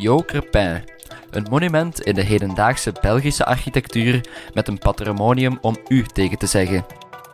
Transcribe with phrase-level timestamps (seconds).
[0.00, 0.84] Jo Crepin,
[1.30, 4.20] een monument in de hedendaagse Belgische architectuur
[4.54, 6.86] met een patrimonium om u tegen te zeggen.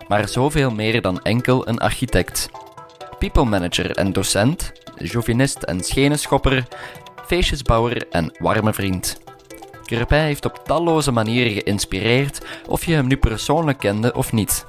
[0.09, 2.50] Maar zoveel meer dan enkel een architect.
[3.19, 6.64] People manager en docent, jovinist en schenenschopper,
[7.27, 9.21] feestjesbouwer en warme vriend.
[9.85, 14.67] Crepin heeft op talloze manieren geïnspireerd, of je hem nu persoonlijk kende of niet.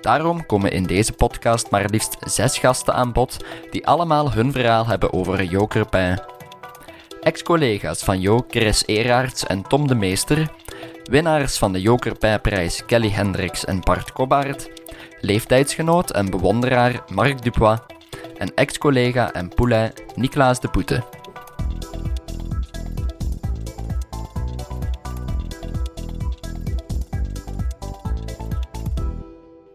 [0.00, 4.86] Daarom komen in deze podcast maar liefst zes gasten aan bod die allemaal hun verhaal
[4.86, 6.34] hebben over Jo Crepin.
[7.26, 10.50] Ex-collega's van Jo, Chris Eraerts en Tom de Meester,
[11.10, 14.70] winnaars van de Jo Crepin-prijs Kelly Hendricks en Bart Kobbaert,
[15.20, 17.78] leeftijdsgenoot en bewonderaar Marc Dupois
[18.38, 21.04] en ex-collega en poulain Nicolas de Poete.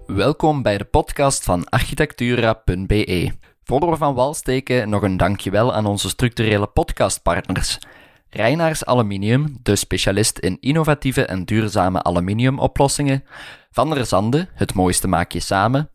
[0.06, 3.41] Welkom bij de podcast van architectura.be.
[3.72, 7.80] Voor we van wal steken, nog een dankjewel aan onze structurele podcastpartners.
[8.30, 13.24] Reinaars Aluminium, de specialist in innovatieve en duurzame aluminiumoplossingen.
[13.72, 15.90] Van der Zande, het mooiste maak je samen.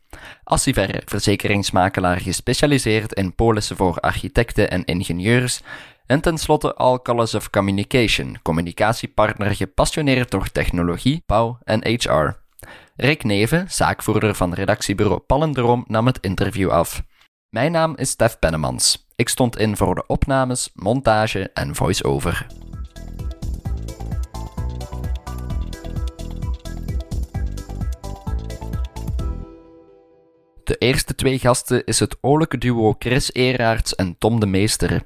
[0.45, 5.61] Assiver, verzekeringsmakelaar gespecialiseerd in polissen voor architecten en ingenieurs.
[6.07, 12.37] En tenslotte All Colors of Communication, communicatiepartner gepassioneerd door technologie, bouw en HR.
[12.97, 17.03] Rick Neven, zaakvoerder van redactiebureau Palendroom, nam het interview af.
[17.57, 19.07] Mijn naam is Stef Pennemans.
[19.15, 22.47] Ik stond in voor de opnames, montage en voice-over.
[30.65, 35.03] De eerste twee gasten is het oorlijke duo Chris Eraerts en Tom de Meester.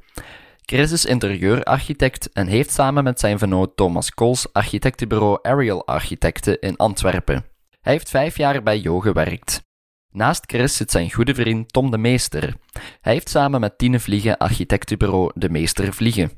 [0.61, 6.77] Chris is interieurarchitect en heeft samen met zijn venoot Thomas Kools architectenbureau Ariel Architecten in
[6.77, 7.45] Antwerpen.
[7.81, 9.69] Hij heeft vijf jaar bij Jo gewerkt.
[10.13, 12.57] Naast Chris zit zijn goede vriend Tom de Meester.
[13.01, 16.31] Hij heeft samen met Tine Vliegen architectenbureau De Meester Vliegen.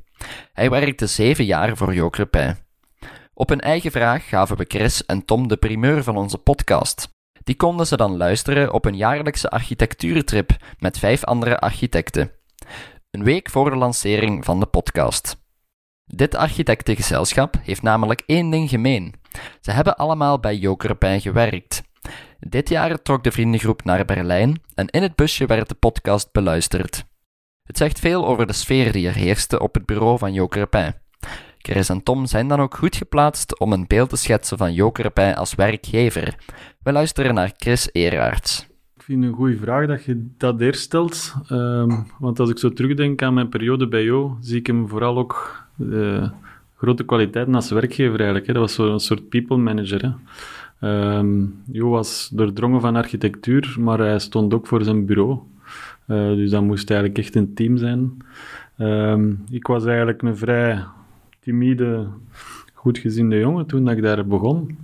[0.53, 2.09] Hij werkte zeven jaar voor Jo.
[3.33, 7.09] Op een eigen vraag gaven we Chris en Tom de primeur van onze podcast.
[7.43, 12.31] Die konden ze dan luisteren op een jaarlijkse architectuurtrip met vijf andere architecten.
[13.11, 15.37] Een week voor de lancering van de podcast.
[16.05, 19.13] Dit architectengezelschap heeft namelijk één ding gemeen.
[19.61, 21.82] Ze hebben allemaal bij Jo Crepin gewerkt.
[22.39, 27.05] Dit jaar trok de vriendengroep naar Berlijn en in het busje werd de podcast beluisterd.
[27.63, 30.93] Het zegt veel over de sfeer die er heerste op het bureau van Jo Crepin.
[31.57, 34.91] Chris en Tom zijn dan ook goed geplaatst om een beeld te schetsen van Jo
[34.91, 36.35] Crepin als werkgever.
[36.83, 38.67] We luisteren naar Chris Eraerts.
[38.95, 41.33] Ik vind het een goede vraag dat je dat eerst stelt.
[41.47, 45.17] Ehm, want als ik zo terugdenk aan mijn periode bij Jo, zie ik hem vooral
[45.17, 46.29] ook uh,
[46.77, 48.47] grote kwaliteiten als werkgever eigenlijk.
[48.47, 48.53] Hè.
[48.53, 50.15] Dat was zo'n soort people manager.
[50.83, 55.39] Um, jo was doordrongen van architectuur, maar hij stond ook voor zijn bureau.
[56.07, 58.17] Uh, dus dat moest eigenlijk echt een team zijn.
[58.77, 60.83] Um, ik was eigenlijk een vrij
[61.39, 62.07] timide,
[62.73, 64.77] goedgezinde jongen toen dat ik daar begon.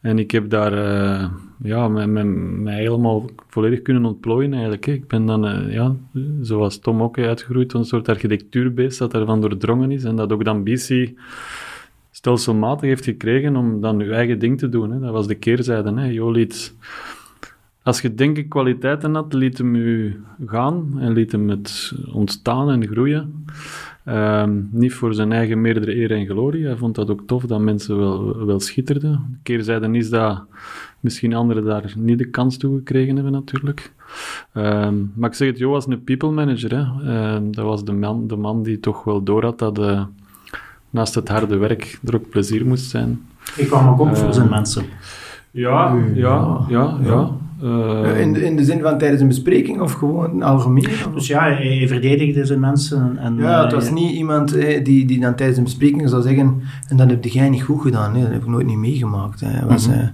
[0.00, 1.30] En ik heb daar uh,
[1.62, 4.84] ja, mij, helemaal volledig kunnen ontplooien eigenlijk.
[4.84, 4.92] Hè.
[4.92, 5.94] Ik ben dan, uh, ja,
[6.40, 10.04] zoals Tom ook uitgegroeid, een soort architectuurbeest dat daarvan doordrongen is.
[10.04, 11.16] En dat ook de ambitie
[12.20, 14.90] stelselmatig heeft gekregen om dan uw eigen ding te doen.
[14.90, 14.98] Hè.
[14.98, 15.94] Dat was de keerzijde.
[15.94, 16.04] Hè.
[16.04, 16.74] Jo liet,
[17.82, 22.70] als je denk ik kwaliteiten had, liet hem u gaan en liet hem het ontstaan
[22.70, 23.44] en groeien.
[24.08, 26.64] Um, niet voor zijn eigen meerdere eer en glorie.
[26.64, 29.12] Hij vond dat ook tof dat mensen wel, wel schitterden.
[29.12, 30.44] De keerzijde is dat
[31.00, 33.92] misschien anderen daar niet de kans toe gekregen hebben, natuurlijk.
[34.54, 36.70] Um, maar ik zeg het, Jo was een people manager.
[36.76, 37.34] Hè.
[37.34, 40.04] Um, dat was de man, de man die toch wel door had dat uh,
[40.90, 43.20] naast het harde werk er ook plezier moest zijn.
[43.56, 44.84] Ik kwam ook op voor zijn mensen.
[45.50, 47.30] Ja, ja, ja, ja.
[47.62, 50.88] Uh, in, de, in de zin van tijdens een bespreking of gewoon algemeen?
[51.14, 53.18] Dus ja, hij, verdedigde zijn mensen.
[53.18, 56.22] En, ja, het was uh, niet iemand eh, die, die dan tijdens een bespreking zou
[56.22, 58.12] zeggen en dat heb jij niet goed gedaan.
[58.12, 59.40] Nee, dat heb ik nooit niet meegemaakt.
[59.40, 60.12] Hij, was, mm -hmm.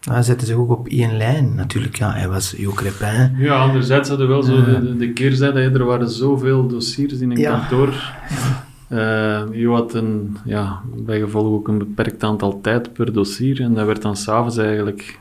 [0.00, 1.96] hij zette zich ook op één lijn natuurlijk.
[1.96, 3.36] Ja, hij was Jo Crepin.
[3.38, 5.60] Ja, anderzijds hadden we wel zo de, de keerzijde.
[5.60, 7.58] Er waren zoveel dossiers in een ja.
[7.58, 8.14] kantoor.
[8.88, 13.74] Uh, je had een, ja, bij gevolg ook een beperkt aantal tijd per dossier en
[13.74, 15.18] dat werd dan s'avonds eigenlijk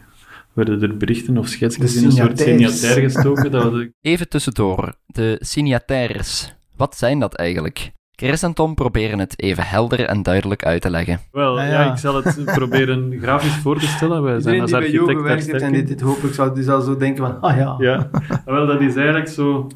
[0.53, 3.51] werden er berichten of schetsjes in een soort signatair gestoken.
[3.51, 3.87] Dat.
[4.01, 6.55] Even tussendoor, de signataires.
[6.75, 7.91] Wat zijn dat eigenlijk?
[8.15, 11.19] Chris en Tom proberen het even helder en duidelijk uit te leggen.
[11.31, 11.91] Wel, ja, ja.
[11.91, 14.23] ik zal het proberen grafisch voor te stellen.
[14.23, 17.57] Wij zijn als architect en dit, dit hopelijk zal, die zal zo denken van, ah
[17.57, 17.75] ja.
[17.77, 18.09] Ja,
[18.45, 19.67] wel, dat is eigenlijk zo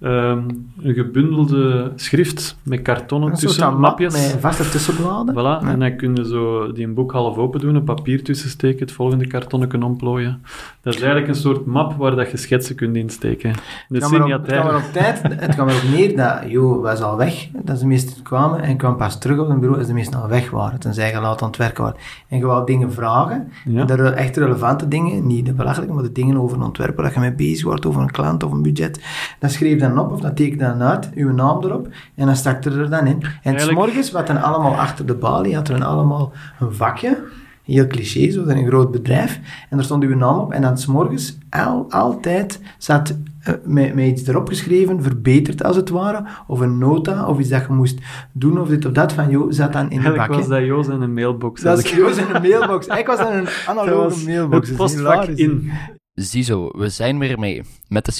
[0.00, 0.38] ehm,
[0.82, 4.12] een gebundelde schrift met kartonnen tussen mapjes.
[4.12, 5.34] met vaste tussenbladen.
[5.34, 8.50] Voilà, en dan kun je zo die een boek half open doen, een papier tussen
[8.50, 10.42] steken, het volgende kartonnen kunnen omplooien.
[10.82, 13.52] Dat is eigenlijk een soort map waar dat je schetsen kunt insteken.
[13.88, 14.46] De Het kwam er op-
[14.82, 18.96] het tijd, het neer dat Jo was al weg, dat ze meesten kwamen en kwam
[18.96, 21.48] pas terug op een bureau als de meesten al weg waren, tenzij je laat aan
[21.48, 21.98] het werken waren.
[22.28, 23.84] En je wou dingen vragen, Ja.
[23.84, 27.20] de echt relevante dingen, niet de belachelijke, maar de dingen over een ontwerp waar je
[27.20, 29.00] mee bezig wordt, over een klant of een budget.
[29.38, 32.36] Dan schreef je dan op of dan teken dan uit, uw naam erop, en dan
[32.36, 33.22] stak er dan in.
[33.42, 37.18] En s'morgens, wat dan allemaal achter de balie, had er dan allemaal een vakje,
[37.62, 39.40] heel cliché, zoals in een groot bedrijf.
[39.70, 40.52] En daar stond uw naam op.
[40.52, 45.88] En dan s'morgens al, altijd zat eh, met, met iets erop geschreven, verbeterd als het
[45.88, 47.98] ware, of een nota, of iets dat je moest
[48.32, 50.36] doen, of dit of dat, van joh, zat dan in de bakje.
[50.36, 51.60] was dat Joos in een mailbox.
[51.62, 52.86] Dat ik- Joost in een mailbox.
[52.86, 54.68] Ik was in een Dat analoge was mailbox.
[54.68, 55.70] het Dat postvak in.
[56.14, 57.62] Ziezo, we zijn weer mee.
[57.88, 58.12] Met de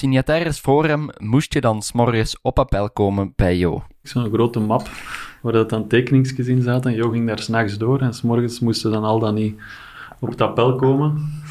[0.87, 3.83] hem moest je dan s'morgens op appel komen bij Jo.
[4.03, 4.89] Zo'n grote map
[5.41, 6.91] waar dat dan tekeningsjes in zaten.
[6.91, 9.61] En Jo ging daar s'nachts door en s'morgens moesten dan al dan niet
[10.19, 11.41] op het appel komen.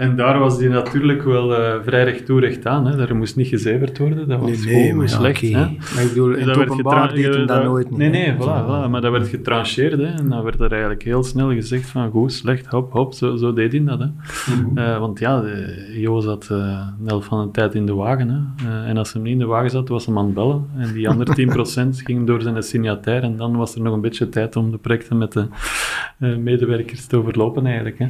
[0.00, 2.86] En daar was die natuurlijk wel eh, vrij recht toe recht aan.
[2.86, 2.96] Hè.
[2.96, 4.28] Daar moest niet gezeverd worden.
[4.28, 5.40] Dat was Nee, gewoon nee, maar ja, slecht.
[5.40, 5.50] hè.
[5.94, 7.98] Maar ik bedoel, in Dus het dat werd openbaar deed hem dat dat- nooit niet.
[7.98, 8.90] Nee, nee, voilà, voilà.
[8.90, 9.98] maar dat werd getrancheerd.
[9.98, 10.04] Hè.
[10.06, 13.12] En dan werd er eigenlijk heel snel gezegd van goed, slecht, hop, hop.
[13.14, 13.98] Zo, zo deed hij dat.
[13.98, 14.06] Hè.
[14.06, 14.78] Mhm.
[14.78, 15.42] Eh, want ja,
[15.92, 16.56] Jo zat eh,
[17.00, 18.28] een helft van de tijd in de wagen.
[18.28, 18.68] Hè.
[18.68, 20.66] Eh, en als hij niet in de wagen zat, was hij aan het bellen.
[20.78, 21.34] En die andere
[21.92, 23.22] 10% ging door zijn signatair.
[23.22, 25.46] En dan was er nog een beetje tijd om de projecten met de
[26.18, 27.98] eh, medewerkers te overlopen eigenlijk.
[27.98, 28.06] Hè.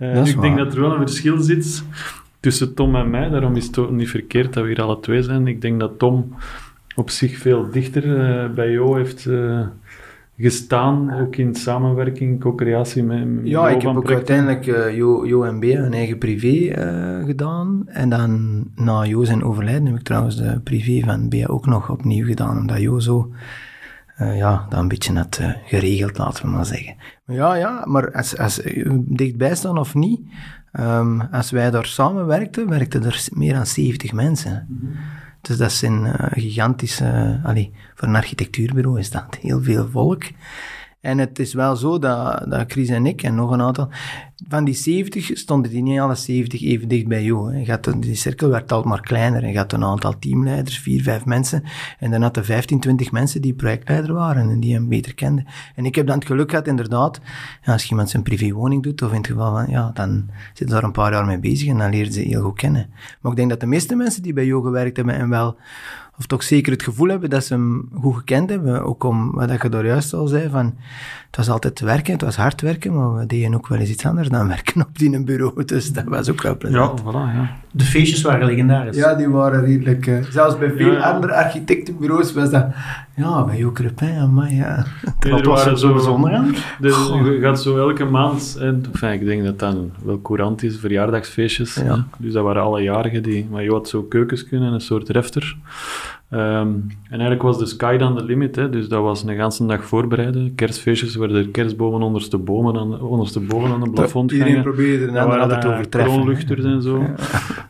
[0.00, 1.84] Eh, Dat is ik denk dat er wel een verschil zit
[2.40, 3.28] tussen Tom en mij.
[3.28, 5.46] Daarom is het ook niet verkeerd dat we hier alle twee zijn.
[5.46, 6.34] Ik denk dat Tom
[6.96, 9.60] op zich veel dichter eh, bij Jo heeft eh,
[10.38, 11.12] gestaan.
[11.20, 14.34] Ook in samenwerking, co-creatie met, met Ja, ik heb ook projecten.
[14.36, 17.82] uiteindelijk eh, Jo, jo en B een eigen privé eh, gedaan.
[17.86, 21.90] En dan na Jo zijn overlijden heb ik trouwens de privé van B ook nog
[21.90, 22.58] opnieuw gedaan.
[22.58, 23.30] Omdat Jo zo
[24.20, 26.96] eh, ja, dat een beetje had eh, geregeld, laten we maar zeggen.
[27.26, 28.60] Ja, ja, maar als, als
[28.96, 30.20] dichtbij staan of niet,
[30.72, 32.68] ehm, als wij daar samen werkten,
[33.04, 34.66] er meer dan 70 mensen.
[35.40, 37.40] Dus dat zijn eh, gigantische...
[37.44, 40.24] allee, voor een architectuurbureau is dat heel veel volk.
[41.00, 43.88] En het is wel zo dat, dat Chris en ik en nog een aantal...
[44.48, 47.54] Van die 70 stonden die niet alle 70 even dicht bij jou.
[47.54, 47.70] Hè.
[47.70, 49.46] Had, die cirkel werd altijd maar kleiner.
[49.46, 51.64] Je had een aantal teamleiders, vier, vijf mensen.
[51.98, 55.46] En dan had je 15, 20 mensen die projectleider waren en die hem beter kenden.
[55.74, 57.20] En ik heb dan het geluk gehad, inderdaad,
[57.62, 60.74] ja, als iemand zijn privéwoning doet, of in het geval van, ja, dan zitten ze
[60.74, 62.90] daar een paar jaar mee bezig en dan leren ze heel goed kennen.
[63.20, 65.56] Maar ik denk dat de meeste mensen die bij jou gewerkt hebben en wel
[66.20, 68.84] of toch zeker het gevoel hebben dat ze hem goed gekend hebben.
[68.84, 70.74] Ook om wat je daar juist al zei, van
[71.26, 74.06] het was altijd werken, het was hard werken, maar we deden ook wel eens iets
[74.06, 75.64] anders dan werken op die een bureau.
[75.64, 77.00] Dus dat was ook wel Ja, plezant.
[77.00, 77.50] voilà, ja.
[77.70, 78.96] De feestjes waren legendarisch.
[78.96, 80.06] Ja, die waren redelijk...
[80.06, 81.10] eh, zelfs bij veel Ja, ja.
[81.10, 82.66] andere architectenbureaus was dat...
[83.20, 84.86] Ja, bij Jo Crepin, maar ja...
[85.20, 86.30] Nee, er was waren zo zo- bijzonder?
[86.80, 86.88] De,
[87.32, 91.74] je gaat zo elke maand, en, enfin, ik denk dat dat wel courant is, verjaardagsfeestjes.
[91.74, 92.06] Ja.
[92.18, 95.56] Dus dat waren alle jarigen die, maar je had zo keukens kunnen, een soort refter.
[96.30, 96.68] Ehm,
[97.08, 98.70] en eigenlijk was de sky dan de limit, hè.
[98.70, 100.54] dus dat was een ganse dag voorbereiden.
[100.54, 104.72] Kerstfeestjes werden er kerstbomen onderste bomen aan, onderste boven aan het plafond Iedereen hangen.
[104.72, 106.12] probeerde er een ander altijd te overtreffen.
[106.14, 107.04] kroonluchters en zo.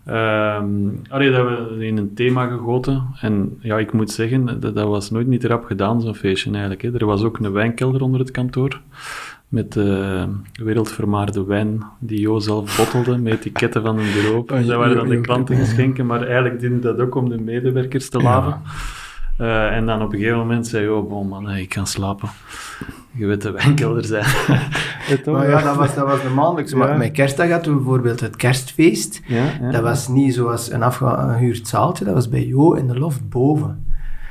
[0.05, 0.69] Ehm,
[1.09, 3.03] allee, dat we in een thema gegoten.
[3.21, 6.83] En ja, ik moet zeggen, dat, dat was nooit niet erop gedaan, zo'n feestje eigenlijk.
[6.83, 6.95] Hè.
[6.99, 8.81] Er was ook een wijnkelder onder het kantoor.
[9.51, 14.39] Met eh wereldvermaarde wijn die Jo zelf bottelde, met etiketten van een bureau.
[14.39, 17.29] Oh, dat waren dan de Jo- klanten Jo- geschenken, maar eigenlijk diende dat ook om
[17.29, 18.61] de medewerkers te laven.
[19.37, 22.29] Eh, en dan op een gegeven moment zei je, oh bon man, ik kan slapen.
[23.13, 24.25] Je weet de wijnkelder zijn.
[25.25, 26.77] Maar ja, dat was, dat was de maandelijkse.
[26.77, 26.85] Ja.
[26.87, 29.21] Maar met kerstdag hadden we bijvoorbeeld het kerstfeest.
[29.27, 29.71] ja, ja.
[29.71, 33.85] Dat was niet zoals een afgehuurd zaaltje, dat was bij Jo in de loft boven.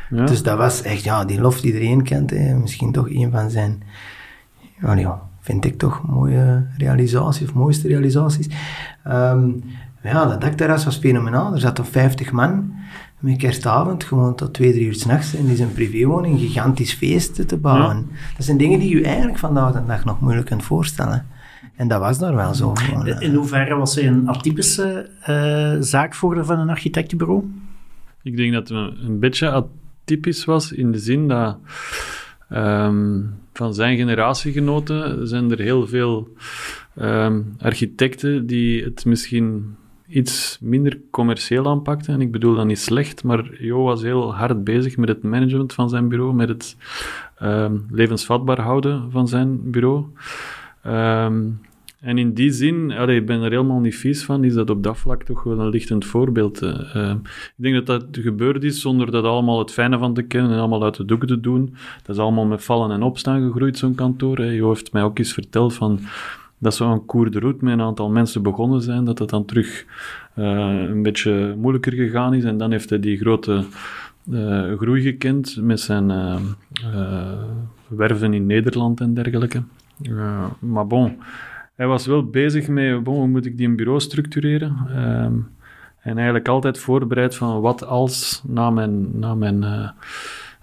[0.09, 0.25] Ja.
[0.25, 3.49] Dus dat was echt, ja, die loft die iedereen kent, hè, misschien toch een van
[3.49, 3.83] zijn,
[4.81, 8.47] ja, ja, vind ik toch, mooie realisaties, of mooiste realisaties.
[9.03, 9.49] Ehm,
[10.03, 11.53] ja, dat dakterras was fenomenaal.
[11.53, 12.73] Er zaten 50 man
[13.19, 17.57] met kerstavond, gewoon tot twee, drie uur s'nachts in zijn privéwoning, een gigantisch feest te
[17.57, 18.09] bouwen.
[18.37, 21.25] Dat zijn dingen die je eigenlijk vandaag de dag nog moeilijk kunt voorstellen.
[21.75, 22.73] En dat was daar wel zo.
[22.75, 23.21] gewoon, eh.
[23.21, 27.43] In hoeverre was hij een atypische eh zaakvoerder van een architectenbureau?
[28.23, 29.65] Ik denk dat het een, een beetje
[30.03, 31.57] atypisch was in de zin dat
[32.49, 33.21] ehm,
[33.53, 36.33] van zijn generatiegenoten zijn er heel veel
[36.95, 39.75] ehm, architecten die het misschien
[40.07, 42.13] iets minder commercieel aanpakten.
[42.13, 45.73] En ik bedoel dat niet slecht, maar Jo was heel hard bezig met het management
[45.73, 46.75] van zijn bureau, met het
[47.37, 50.05] ehm, levensvatbaar houden van zijn bureau.
[51.99, 54.97] En in die zin, ik ben er helemaal niet vies van, is dat op dat
[54.97, 56.61] vlak toch wel een lichtend voorbeeld.
[56.61, 60.51] Uh, ik denk dat dat gebeurd is zonder dat allemaal het fijne van te kennen
[60.51, 61.75] en allemaal uit de doeken te doen.
[62.03, 64.43] Dat is allemaal met vallen en opstaan gegroeid, zo'n kantoor.
[64.43, 65.99] Je heeft mij ook eens verteld van
[66.57, 69.85] dat zo'n cours de route met een aantal mensen begonnen zijn, dat dat dan terug
[70.35, 70.45] uh,
[70.89, 72.43] een beetje moeilijker gegaan is.
[72.43, 73.63] En dan heeft hij die grote
[74.29, 76.11] uh, groei gekend met zijn
[77.87, 79.63] werven in Nederland en dergelijke.
[80.59, 81.17] maar bon,
[81.79, 84.77] hij was wel bezig met hoe moet ik die een bureau structureren.
[84.89, 85.33] Ehm,
[85.99, 89.89] en eigenlijk altijd voorbereid van wat als na mijn, na mijn, uh,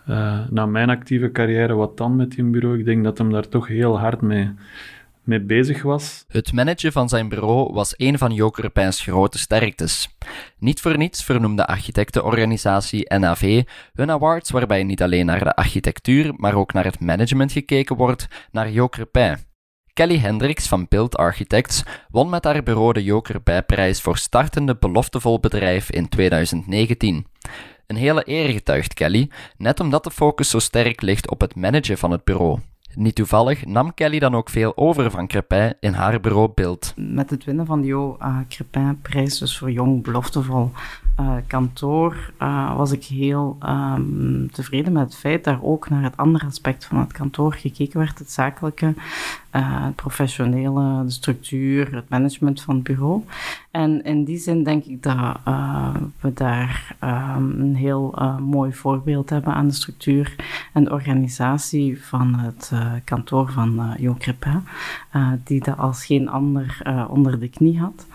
[0.09, 2.79] uh, na mijn actieve carrière, wat dan met die bureau.
[2.79, 4.51] Ik denk dat hem daar toch heel hard mee,
[5.23, 6.25] mee bezig was.
[6.29, 10.17] Het managen van zijn bureau was een van Joker Pijn's grote sterktes.
[10.59, 13.63] Niet voor niets vernoemde architectenorganisatie NAV
[13.95, 18.29] hun awards waarbij niet alleen naar de architectuur, maar ook naar het management gekeken wordt,
[18.51, 19.46] naar Joker Pijn.
[19.97, 25.41] Kelly Hendricks van Build Architects won met haar bureau de Joker Bijprijs voor startende beloftevol
[25.41, 27.27] bedrijf in 2019.
[27.87, 31.99] Een hele eer getuigt Kelly, net omdat de focus zo sterk ligt op het managen
[31.99, 32.59] van het bureau.
[32.95, 36.93] Niet toevallig nam Kelly dan ook veel over van Crepin in haar bureau Build.
[36.97, 40.71] Met het winnen van die uh, Crepin-prijs, dus voor jong beloftevol
[41.21, 46.17] uh, kantoor, uh, was ik heel um, tevreden met het feit dat ook naar het
[46.17, 52.09] andere aspect van het kantoor gekeken werd, het zakelijke, uh, het professionele, de structuur, het
[52.09, 53.23] management van het bureau.
[53.71, 55.39] En in die zin denk ik dat
[56.21, 60.35] we daar um, een heel mooi voorbeeld hebben aan de structuur
[60.73, 62.73] en de organisatie van het
[63.05, 64.63] kantoor van Jo Crepin,
[65.45, 68.07] die dat als geen ander onder de knie had.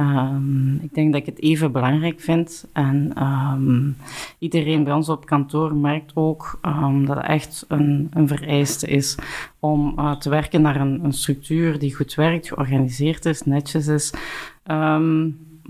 [0.00, 2.68] Um, ik denk dat ik het even belangrijk vind.
[2.72, 3.96] En um,
[4.38, 9.18] iedereen bij ons op kantoor merkt ook um, dat het echt een, een vereiste is
[9.58, 14.12] om uh, te werken naar een, een, structuur die goed werkt, georganiseerd is, netjes is.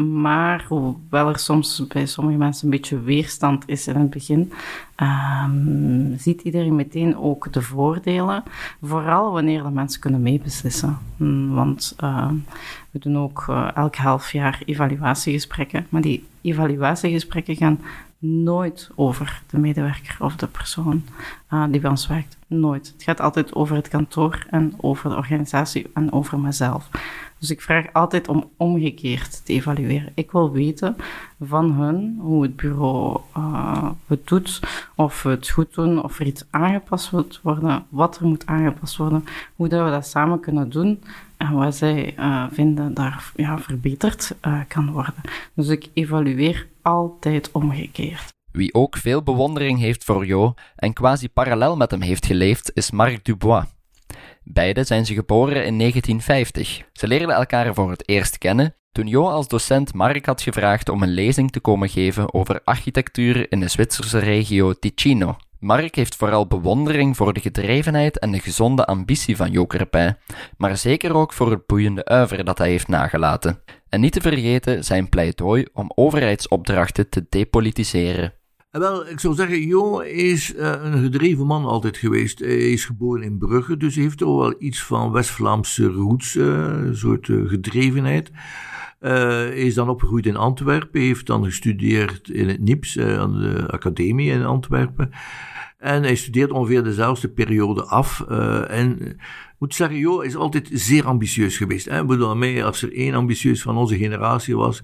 [0.06, 4.52] Maar hoewel er soms bij sommige mensen een beetje weerstand is in het begin,
[4.96, 8.42] um, ziet iedereen meteen ook de voordelen.
[8.82, 10.98] Vooral wanneer de mensen kunnen meebeslissen.
[11.16, 12.30] Mm, want uh,
[12.90, 15.86] we doen ook uh, elk half jaar evaluatiegesprekken.
[15.88, 17.80] Maar die evaluatiegesprekken gaan
[18.18, 21.04] nooit over de medewerker of de persoon
[21.52, 22.36] uh, die bij ons werkt.
[22.46, 22.92] Nooit.
[22.92, 26.88] Het gaat altijd over het kantoor en over de organisatie en over mezelf.
[27.38, 30.12] Dus ik vraag altijd om omgekeerd te evalueren.
[30.14, 30.96] Ik wil weten
[31.40, 34.60] van hun hoe het bureau uh, het doet,
[34.94, 38.96] of we het goed doen, of er iets aangepast moet worden, wat er moet aangepast
[38.96, 39.24] worden,
[39.56, 41.02] hoe dat we dat samen kunnen doen
[41.36, 44.34] en wat zij uh, vinden daar ja, verbeterd
[44.68, 45.14] kan worden.
[45.54, 48.32] Dus ik evalueer altijd omgekeerd.
[48.52, 52.90] Wie ook veel bewondering heeft voor Jo en quasi parallel met hem heeft geleefd, is
[52.90, 53.64] Marc Dubois.
[54.42, 56.82] Beide zijn ze geboren in 1950.
[56.92, 61.02] Ze leerden elkaar voor het eerst kennen toen Jo als docent Mark had gevraagd om
[61.02, 65.36] een lezing te komen geven over architectuur in de Zwitserse regio Ticino.
[65.58, 70.16] Mark heeft vooral bewondering voor de gedrevenheid en de gezonde ambitie van Jo Crepin,
[70.56, 73.62] maar zeker ook voor het boeiende uiver dat hij heeft nagelaten.
[73.88, 78.32] En niet te vergeten zijn pleidooi om overheidsopdrachten te depolitiseren.
[78.70, 82.38] Wel, ik zou zeggen, Jo is uh, een gedreven man altijd geweest.
[82.38, 86.96] Hij is geboren in Brugge, dus heeft toch wel iets van West-Vlaamse roots, uh, een
[86.96, 88.30] soort uh, gedrevenheid.
[89.54, 94.44] Is dan opgegroeid in Antwerpen, heeft dan gestudeerd in het NIPS, aan de academie in
[94.44, 95.10] Antwerpen.
[95.78, 98.20] En hij studeert ongeveer dezelfde periode af.
[98.68, 99.18] en
[99.58, 101.88] moet zeggen, Jo is altijd zeer ambitieus geweest.
[101.88, 102.34] Hè?
[102.34, 104.82] Mij, als er één ambitieus van onze generatie was,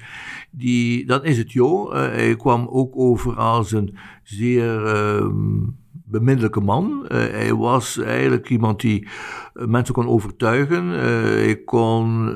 [0.50, 1.92] die, dan is het Jo.
[1.92, 5.26] Uh, hij kwam ook over als een zeer uh,
[5.90, 7.02] bemiddelijke man.
[7.02, 9.08] Uh, hij was eigenlijk iemand die
[9.52, 10.88] mensen kon overtuigen.
[10.88, 12.34] hij kon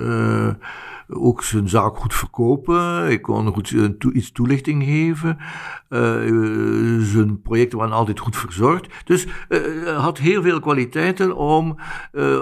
[1.09, 3.11] ook zijn zaak goed verkopen.
[3.11, 3.71] Ik kon goed
[4.13, 5.39] iets toelichting geven.
[5.91, 9.05] Uh, zijn projecten waren altijd goed verzorgd.
[9.05, 11.77] Dus uh, had heel veel kwaliteiten om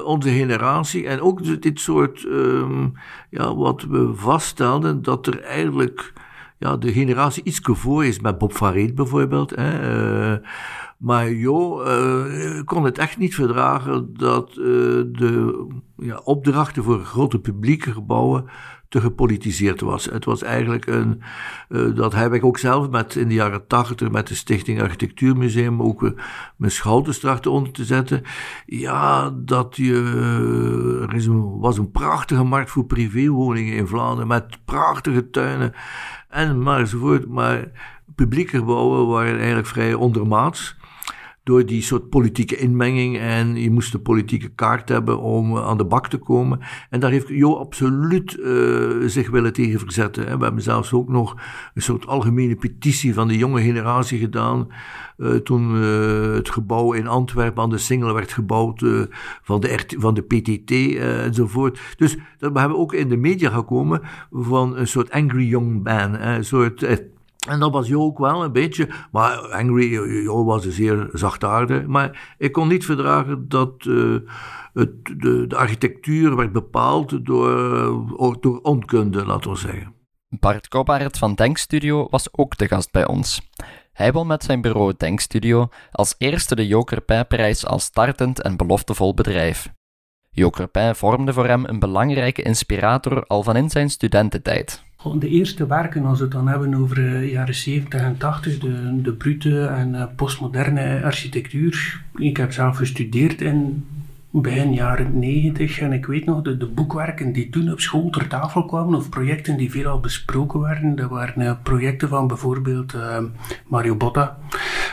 [0.05, 2.93] onze generatie en ook dit soort, um,
[3.31, 6.13] ja, wat we vaststelden, dat er eigenlijk
[6.59, 9.53] ja, de generatie iets voor is met Bob Farid bijvoorbeeld.
[9.57, 10.39] Hè,
[10.99, 14.57] maar Jo uh, kon het echt niet verdragen dat uh,
[15.13, 18.45] de ja, opdrachten voor grote publieke gebouwen
[18.89, 20.05] te gepolitiseerd was.
[20.05, 21.23] Het was eigenlijk een,
[21.69, 25.83] uh, dat heb ik ook zelf met, in de jaren tachtig met de Stichting Architectuurmuseum
[25.83, 26.11] ook uh,
[26.57, 28.23] mijn schouders trachten onder te zetten.
[28.67, 31.27] Ja, dat je, er is
[31.61, 35.73] was een prachtige markt voor privéwoningen in Vlaanderen met prachtige tuinen
[36.29, 37.29] en maar enzovoort.
[37.29, 37.71] Maar
[38.15, 40.76] publieke gebouwen waren eigenlijk vrij ondermaats.
[41.47, 45.85] Door die soort politieke inmenging en je moest een politieke kaart hebben om aan de
[45.85, 46.61] bak te komen.
[46.91, 50.27] En daar heeft Jo absoluut uh, zich willen tegen verzetten.
[50.27, 50.39] Hè.
[50.39, 51.37] We hebben zelfs ook nog
[51.75, 54.69] een soort algemene petitie van de jonge generatie gedaan.
[55.19, 58.85] Uh, toen uh, het gebouw in Antwerpen aan de Singel werd gebouwd
[59.43, 61.81] van, de van de PTT enzovoort.
[61.97, 64.01] Dus we hebben ook in de media gekomen
[64.31, 66.21] van een soort angry young man.
[66.21, 66.83] Een soort
[67.49, 68.89] en dat was Jo ook wel een beetje.
[69.13, 71.87] Maar Angry, Jo was een zeer zachtaardig.
[71.87, 74.19] Maar ik kon niet verdragen dat uh,
[74.73, 79.95] het, de, de, architectuur werd bepaald door, door onkunde, laten we zeggen.
[80.29, 83.41] Bart Kobaert van Denkstudio was ook de gast bij ons.
[83.93, 89.15] Hij won met zijn bureau Denkstudio als eerste de Joker prijs als startend en beloftevol
[89.15, 89.69] bedrijf.
[90.31, 94.86] Joker Pij vormde voor hem een belangrijke inspirator al van in zijn studententijd.
[95.15, 98.59] De eerste werken, als we het dan hebben over de eh, jaren 70 en 80,
[98.59, 102.03] de, de brute en eh, postmoderne architectuur.
[102.17, 103.87] Ik heb zelf gestudeerd in
[104.31, 108.27] begin jaren 90 en ik weet nog de, de boekwerken die toen op school ter
[108.29, 110.97] tafel kwamen of projecten die veelal besproken werden.
[110.97, 112.95] Dat waren uh, projecten van bijvoorbeeld
[113.67, 114.39] Mario Botta.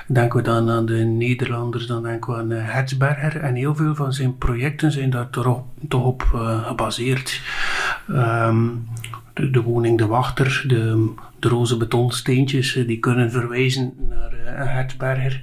[0.08, 3.96] Denken we dan aan de Nederlanders, dan denken we aan uh, Hertzberger en heel veel
[3.96, 6.22] van zijn projecten zijn daar toch op,
[6.66, 7.42] gebaseerd.
[8.10, 8.86] Um,
[9.34, 14.74] de, de, woning De Wachter, de, de roze betonsteentjes, eh, die kunnen verwijzen naar uh,
[14.74, 15.42] Hertzberger.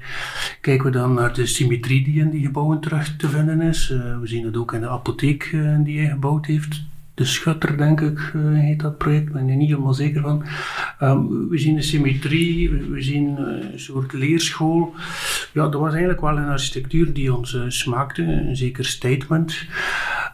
[0.60, 3.90] Kijken we dan naar de symmetrie die in die gebouwen terug te vinden is.
[3.90, 6.82] Uh, we zien het ook in de apotheek die hij gebouwd heeft.
[7.14, 10.44] De Schutter, denk ik, heet dat project, ik ben er niet helemaal zeker van.
[11.02, 14.94] Um, we zien de symmetrie, we, zien een soort leerschool.
[15.52, 19.66] Ja, dat was eigenlijk wel een architectuur die ons smaakte, een zeker statement.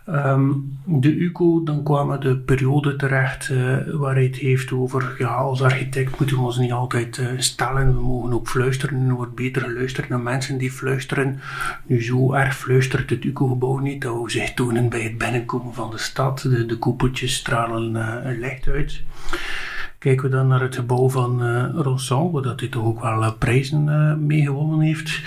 [0.08, 5.34] Um, de UCO, dan kwamen de periode terecht uh, waar hij het heeft over, ja,
[5.34, 9.34] als architect moeten we ons niet altijd uh, stellen, we mogen ook fluisteren, er wordt
[9.34, 11.40] beter geluisterd naar mensen die fluisteren.
[11.86, 15.90] Nu zo erg fluistert het UCO-gebouw niet, dat we zich tonen bij het binnenkomen van
[15.90, 19.02] de stad, de, de koepeltjes stralen uh, licht uit.
[19.98, 23.34] Kijken we dan naar het gebouw van uh, Ronsson, waar dat hij toch ook wel
[23.34, 25.20] prijzen mee gewonnen heeft.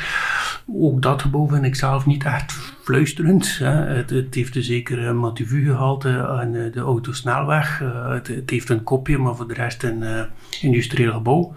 [0.74, 3.58] Ook dat gebouw vind ik zelf niet echt fluisterend.
[3.58, 3.69] Hè.
[3.69, 7.81] Het, het, heeft een zekere Mativu gehalte aan eh, de autosnelweg.
[7.81, 10.22] Uh, het, het, heeft een kopje, maar voor de rest een uh,
[10.62, 11.53] industrieel gebouw.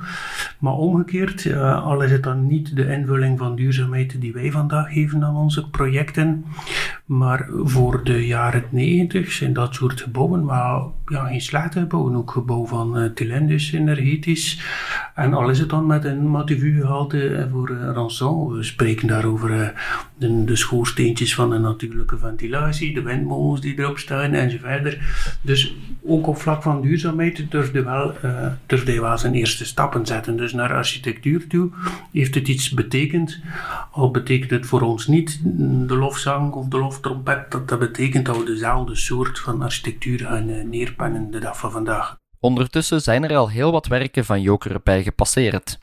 [0.58, 4.92] Maar omgekeerd, uh, al is het dan niet de invulling van duurzaamheid die wij vandaag
[4.92, 6.44] geven aan onze projecten,
[7.04, 12.16] maar voor de jaren 90 zijn dat soort gebouwen wel ja, geen slechte gebouwen.
[12.16, 14.60] Ook gebouw van uh, Tilendus energetisch.
[15.14, 18.56] En al is het dan met een Mativu gehalte voor uh, Rançon.
[18.56, 19.74] We spreken daar over
[20.18, 20.56] de, de
[21.30, 24.98] van de natuurlijke ventilatie, de windmolens die erop staan enzovoort.
[25.40, 30.36] Dus ook op vlak van duurzaamheid durfde, wel, uh, hij wel zijn eerste stappen zetten.
[30.36, 31.70] Dus naar architectuur toe
[32.12, 33.40] heeft het iets betekend.
[33.90, 35.40] Al betekent het voor ons niet
[35.88, 40.48] de lofzang of de loftrompet, dat, dat betekent dat we dezelfde soort van architectuur gaan
[40.48, 42.20] uh, neerpennen de dag van vandaag.
[42.40, 45.78] Ondertussen zijn er al heel wat werken van Joker bij gepasseerd.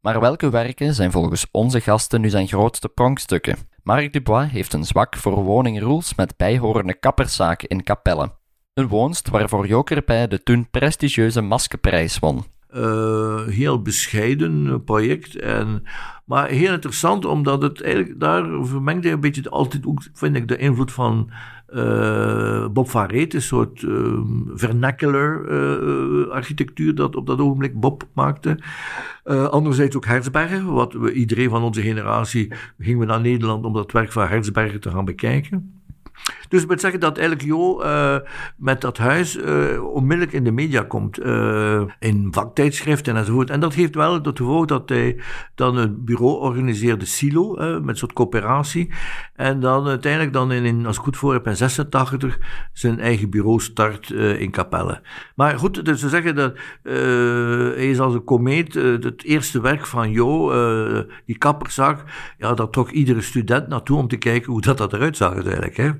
[0.00, 3.56] Maar welke werken zijn volgens onze gasten nu zijn grootste pronkstukken?
[3.86, 8.32] Marc Dubois heeft een zwak voor woningrules met bijhorende kapperszaken in Capelle.
[8.74, 12.44] Een woonst waarvoor Jokerpij de toen prestigieuze Maskeprijs won.
[12.74, 15.36] Uh, heel bescheiden project.
[15.36, 15.82] En,
[16.24, 20.48] maar heel interessant, omdat het eigenlijk daar vermengt hij een beetje altijd ook, vind ik,
[20.48, 21.30] de invloed van
[21.68, 24.20] uh, Bob van Reet, een soort uh,
[24.54, 28.58] vernacular uh, architectuur dat op dat ogenblik Bob maakte.
[29.50, 33.92] anderzijds ook Herzberger, wat we, iedereen van onze generatie gingen we naar Nederland om dat
[33.92, 35.80] werk van Herzberger te gaan bekijken.
[36.48, 38.16] Dus ik moet zeggen dat eigenlijk Jo uh,
[38.56, 41.20] met dat huis uh, onmiddellijk in de media komt.
[41.20, 43.50] Uh, in vaktijdschriften enzovoort.
[43.50, 45.20] En dat geeft wel tot gevolg dat hij
[45.54, 48.92] dan een bureau organiseerde, Silo, met een soort coöperatie.
[49.34, 52.38] En dan uiteindelijk dan in, als ik goed voor heb, in 86
[52.72, 55.00] zijn eigen bureau start in Capelle.
[55.34, 58.74] Maar goed, dus ze zeggen dat hij is als een komeet.
[58.74, 60.52] het eerste werk van Jo,
[61.26, 62.04] die kapperzak,
[62.38, 65.76] ja, dat trok iedere student naartoe om te kijken hoe dat, dat eruit zag uiteindelijk.
[65.76, 65.90] Hè.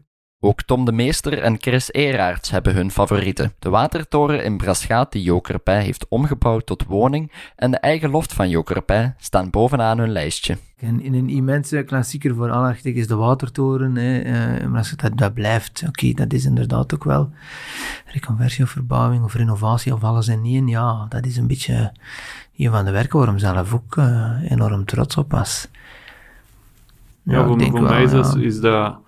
[0.40, 3.53] Ook Tom de Meester en Chris Eraerts hebben hun favorieten.
[3.59, 8.49] De watertoren in Braschaat die Jokerpij heeft omgebouwd tot woning en de eigen loft van
[8.49, 10.59] Jokerpij staan bovenaan hun lijstje.
[10.77, 13.96] En in een immense klassieker voor alle architecten is de watertoren.
[13.96, 14.25] Hè.
[14.64, 17.31] Uh, dat, dat blijft, oké, dat is inderdaad ook wel
[18.07, 20.68] reconversie of verbouwing of renovatie of alles in één.
[20.68, 21.92] Ja, dat is een beetje
[22.57, 25.68] een van de werken waarom zelf ook uh, enorm trots op was.
[27.22, 28.37] Ja, ja voor, voor mij is, ja.
[28.38, 29.05] is dat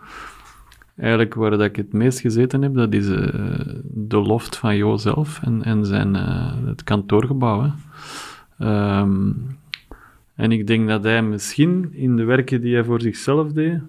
[0.98, 3.26] eigenlijk waar dat ik het meest gezeten heb, dat is uh,
[3.84, 7.70] de loft van Jo zelf en, en zijn, uh, het kantoorgebouw.
[8.58, 9.56] Um,
[10.34, 13.80] En ik denk dat hij misschien in de werken die hij voor zichzelf deed,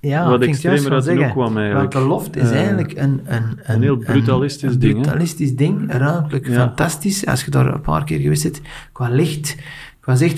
[0.00, 1.92] Ja, wat extremer uit de kwam eigenlijk.
[1.92, 3.20] Want de loft is Eh, eigenlijk een...
[3.24, 5.00] Een, een heel brutalistisch een ding, hè?
[5.00, 6.54] brutalistisch ding, ruimtelijk Ja.
[6.54, 7.26] fantastisch.
[7.26, 8.62] Als je daar een paar keer geweest zit,
[8.92, 9.56] qua licht,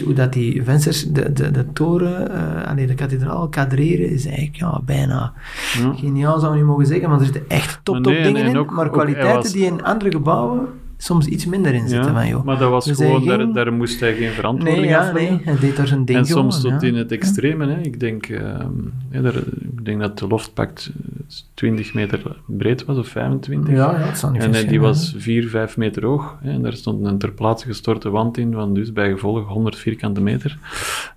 [0.05, 4.57] hoe dat die vensters, de, de, de toren, eh allee, de kathedraal kadreren, is eigenlijk
[4.57, 5.33] ja, bijna
[5.79, 5.92] Ja.
[5.94, 8.55] geniaal, zou je niet mogen zeggen, maar er zitten echt top, top nee, dingen en
[8.57, 12.12] in, maar ook, kwaliteiten was- die in andere gebouwen soms iets minder in zitten.
[12.12, 12.44] van, joh.
[12.44, 15.37] maar dat was Dus gewoon, daar, daar moest hij geen verantwoording Nee, ja, afleggen.
[15.37, 16.87] nee, hij deed daar zijn ding En soms tot ja.
[16.88, 17.66] in het extreme.
[17.66, 17.80] Hè.
[17.80, 18.66] Ik, denk, ehm,
[19.11, 19.37] ja, daar-
[19.76, 23.74] ik denk dat de loftpact eh, 20 meter breed was, of 25.
[23.74, 26.38] Ja, ja, het zal niet En eh, die was 4, 5 meter hoog.
[26.42, 26.50] Hè.
[26.50, 30.20] En daar stond een ter plaatse gestorte wand in, van dus bij gevolg 100 vierkante
[30.20, 30.59] meter.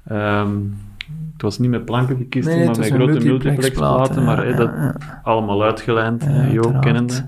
[0.08, 0.50] Ehm,
[1.34, 4.24] het was niet met planken bekist, Nee, maar met grote multiplexplaten, multiplexplaten.
[4.24, 7.26] Maar ja, hè, dat ja, allemaal uitgelijnd, Ja, hè, Jo kennende.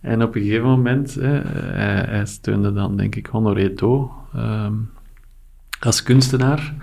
[0.00, 4.72] En op een gegeven moment, hè, hij, hij steunde dan, denk ik, Honoré Do ehm,
[5.80, 6.74] als kunstenaar.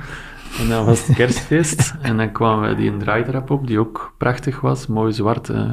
[0.60, 1.96] En dan was het kerstfeest.
[2.02, 4.88] en dan kwamen we die een draaitrap op, die ook prachtig was.
[4.88, 5.50] Mooi zwart.
[5.50, 5.72] eh,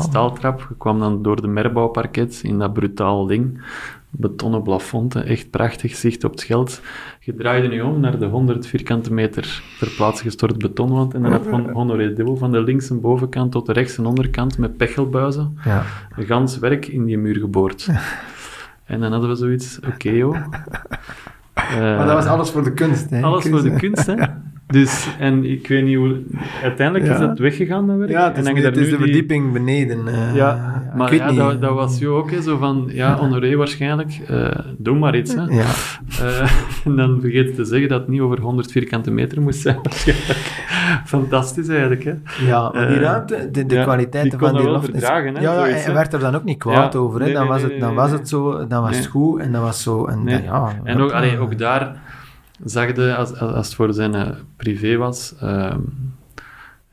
[0.02, 0.66] staaltrap.
[0.68, 3.62] Je kwam dan door de merbouwparket in dat brutaal ding.
[4.16, 6.80] Betonnen plafond, echt prachtig zicht op het Scheld.
[7.20, 11.14] Je draaide nu om naar de 100 vierkante meter ter plaatse gestort betonwand.
[11.14, 14.76] En dan had Hon- Honoré Deel van de linkse bovenkant tot de rechtse onderkant met
[14.76, 15.82] pechelbuizen Ja.
[16.16, 17.88] een gans werk in die muur geboord.
[18.84, 20.36] En dan hadden we zoiets, oké joh.
[21.54, 23.22] Eh, Maar dat was alles voor de kunst, hè.
[23.22, 24.14] alles voor de kunst, hè.
[24.66, 26.22] Dus, en ik weet niet hoe...
[26.62, 28.10] Uiteindelijk is dat weggegaan, dat werk.
[28.10, 30.08] Ja, het is, je het is de die- verdieping beneden.
[30.08, 31.38] eh, Ja, ik maar weet ja, niet.
[31.38, 34.48] dat, dat was jo ook hè, zo van, ja, Honoré waarschijnlijk, eh,
[34.78, 35.34] doe maar iets.
[35.34, 35.42] Hè.
[35.42, 35.64] Ja,
[36.20, 36.50] Eh,
[36.86, 39.78] en dan vergeet je te zeggen dat het niet over 100 vierkante meter moest zijn.
[41.04, 42.12] Fantastisch eigenlijk, hè.
[42.46, 44.84] ja, maar die ruimte, de, de kwaliteiten van die loft...
[44.90, 45.92] verdragen, hè, ja, zoiets, hij hè.
[45.92, 47.18] werd er dan ook niet kwaad over.
[47.20, 47.24] Hè.
[47.24, 49.52] nee, dan nee, was, nee, het, dan was het zo, dan was het goed en
[49.52, 50.04] dan was zo...
[50.06, 51.96] En, dan, ja, En ook, allee, ook daar
[52.64, 55.80] zag als, als het voor zijn eh, privé was, ehm,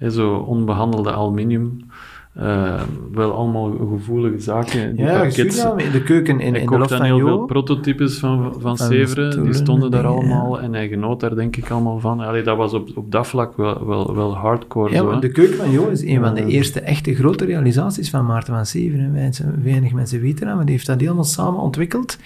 [0.10, 1.92] zo onbehandelde aluminium,
[2.34, 4.96] eh, wel allemaal gevoelige zaken.
[4.96, 8.52] Die Ja, Julia, in de keuken in, in de dan van heel veel prototypes van,
[8.52, 12.20] van, Van Severen, die stonden daar allemaal en hij genoot daar denk ik allemaal van.
[12.20, 15.58] Allee, dat was op, op dat vlak wel, wel, wel hardcore Ja, zo, de keuken
[15.58, 16.48] van Jo is een van de Ja.
[16.48, 19.12] eerste echte grote realisaties van Maarten van Severen.
[19.12, 22.18] Mensen, weinig mensen weten dat, maar die heeft dat helemaal samen ontwikkeld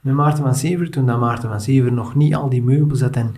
[0.00, 3.16] met Maarten van Severen, toen dat Maarten van Severen nog niet al die meubels had
[3.16, 3.34] en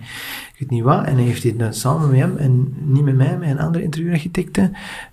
[0.61, 1.05] weet niet wat.
[1.05, 3.85] En hij heeft dit dan samen met hem, en niet met mij, met een andere
[3.85, 4.71] interieurarchitecte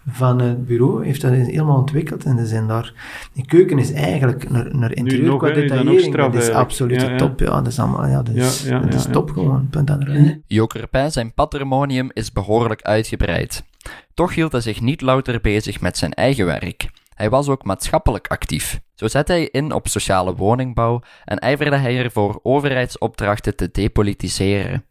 [0.08, 2.24] van het bureau, heeft dat helemaal ontwikkeld.
[2.24, 2.94] En er zijn daar...
[3.34, 7.10] Die keuken is eigenlijk naar, naar interieur nog, qua detaillering, straf dat is absoluut Ja,
[7.10, 7.18] ja.
[7.18, 7.40] top.
[7.40, 8.08] Ja, dat is allemaal...
[8.08, 9.68] Ja, dat is, Ja, ja, dat is top gewoon.
[9.70, 10.44] Punt aan de lijn.
[10.48, 13.64] Jokerpijn zijn patrimonium is behoorlijk uitgebreid.
[14.14, 16.90] Toch hield hij zich niet louter bezig met zijn eigen werk.
[17.14, 18.80] Hij was ook maatschappelijk actief.
[18.96, 24.84] Zo zette hij in op sociale woningbouw en ijverde hij ervoor overheidsopdrachten te depolitiseren.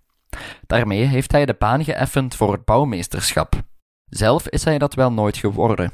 [0.66, 3.54] Daarmee heeft hij de baan geëffend voor het bouwmeesterschap.
[4.08, 5.92] Zelf is hij dat wel nooit geworden.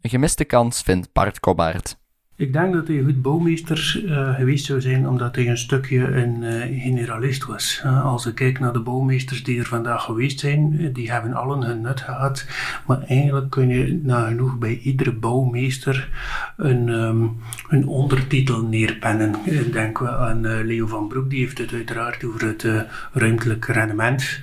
[0.00, 1.99] Een gemiste kans vindt Bart.
[2.40, 6.42] Ik denk dat hij goed bouwmeester eh, geweest zou zijn, omdat hij een stukje een
[6.42, 7.80] eh, generalist was.
[7.84, 11.62] Eh, als ik kijk naar de bouwmeesters die er vandaag geweest zijn, die hebben allen
[11.62, 12.46] hun nut gehad.
[12.86, 16.08] Maar eigenlijk kun je nagenoeg bij iedere bouwmeester
[16.56, 17.26] een, ehm,
[17.68, 19.34] een ondertitel neerpennen.
[19.44, 22.66] Ik denk wel aan Leo van Broek, die heeft het uiteraard over het
[23.12, 24.40] ruimtelijk rendement.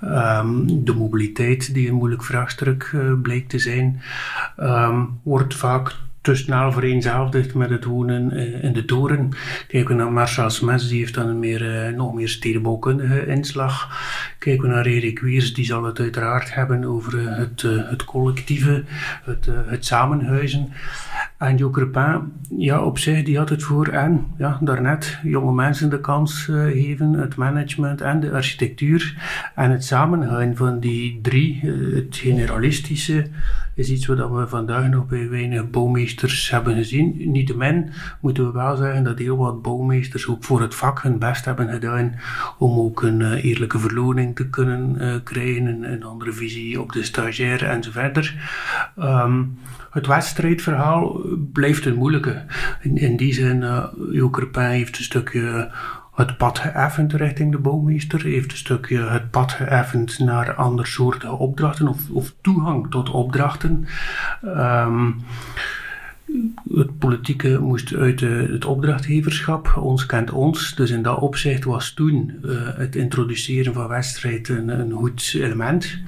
[0.00, 4.00] Ehm, de mobiliteit, die een moeilijk vraagstuk blijkt te zijn,
[4.56, 9.28] ehm, wordt vaak te snel vereenzelvigd met het wonen eh, in de toren.
[9.68, 13.88] Kijken we naar Marcel Smets, die heeft dan een meer, eh, nog meer stedenbouwkundige inslag.
[14.38, 18.04] Kijken we naar Erik Wiers, die zal het uiteraard hebben over eh, het, eh, het
[18.04, 18.84] collectieve,
[19.24, 20.72] het, eh, het samenhuizen.
[21.40, 21.70] En Jo
[22.56, 26.64] ja, op zich, die had het voor en, ja, daarnet, jonge mensen de kans eh,
[26.64, 29.16] geven, het management en de architectuur.
[29.54, 33.26] En het samenhouden van die drie, eh, het generalistische,
[33.74, 37.30] is iets wat we vandaag nog bij weinig bouwmeesters hebben gezien.
[37.30, 41.44] Niettemin moeten we wel zeggen dat heel wat bouwmeesters ook voor het vak hun best
[41.44, 42.14] hebben gedaan
[42.58, 47.02] om ook een eh, eerlijke verloning te kunnen krijgen, een, een andere visie op de
[47.02, 48.34] stagiaire en zo verder.
[48.96, 49.42] Ehm,
[49.90, 51.20] het wedstrijdverhaal
[51.52, 52.44] blijft een moeilijke.
[52.80, 55.70] In, die zin, uh, Jo Crepin heeft een stukje
[56.14, 61.88] het pad geëffend richting de bouwmeester, heeft een stukje het pad geëffend naar andersoortige opdrachten
[61.88, 63.86] of, of toegang tot opdrachten.
[64.44, 65.16] Um,
[66.74, 70.74] het politieke moest uit uh, het opdrachtgeverschap, ons kent ons.
[70.74, 75.98] Dus in dat opzicht was toen uh, het introduceren van wedstrijd een, een goed element.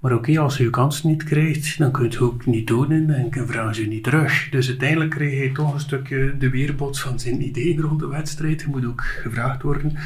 [0.00, 2.90] Maar oké, als je je kans niet krijgt, dan kun je het ook niet doen
[2.90, 4.48] en vragen ze je niet terug.
[4.50, 8.66] Dus uiteindelijk krijg je toch een stukje de weerbots van zijn ideeën rond de wedstrijd.
[8.66, 9.96] Moet ook gevraagd worden.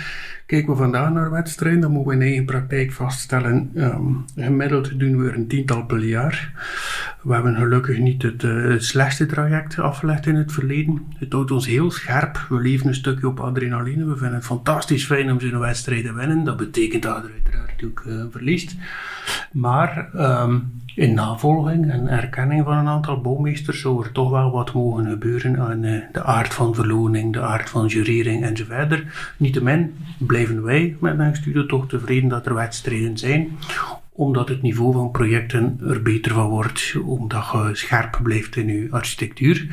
[0.46, 3.70] Kijken we vandaag naar wedstrijden, dan moeten we in eigen praktijk vaststellen.
[3.74, 6.52] Um, gemiddeld doen we er een tiental per jaar.
[7.22, 11.06] We hebben gelukkig niet het uh, slechtste traject afgelegd in het verleden.
[11.18, 12.46] Het houdt ons heel scherp.
[12.48, 14.04] We leven een stukje op adrenaline.
[14.04, 16.44] We vinden het fantastisch fijn om zo'n wedstrijd te winnen.
[16.44, 18.76] Dat betekent dat je er uiteraard ook uh, verliest.
[19.52, 19.83] Maar
[20.14, 25.06] um, in navolging en erkenning van een aantal bouwmeesters zou er toch wel wat mogen
[25.06, 29.04] gebeuren aan uh, de aard van verloning, de aard van jurering enzovoort.
[29.36, 33.58] Niettemin blijven wij met mijn studie toch tevreden dat er wedstrijden zijn,
[34.12, 38.88] omdat het niveau van projecten er beter van wordt, omdat je scherp blijft in je
[38.90, 39.66] architectuur.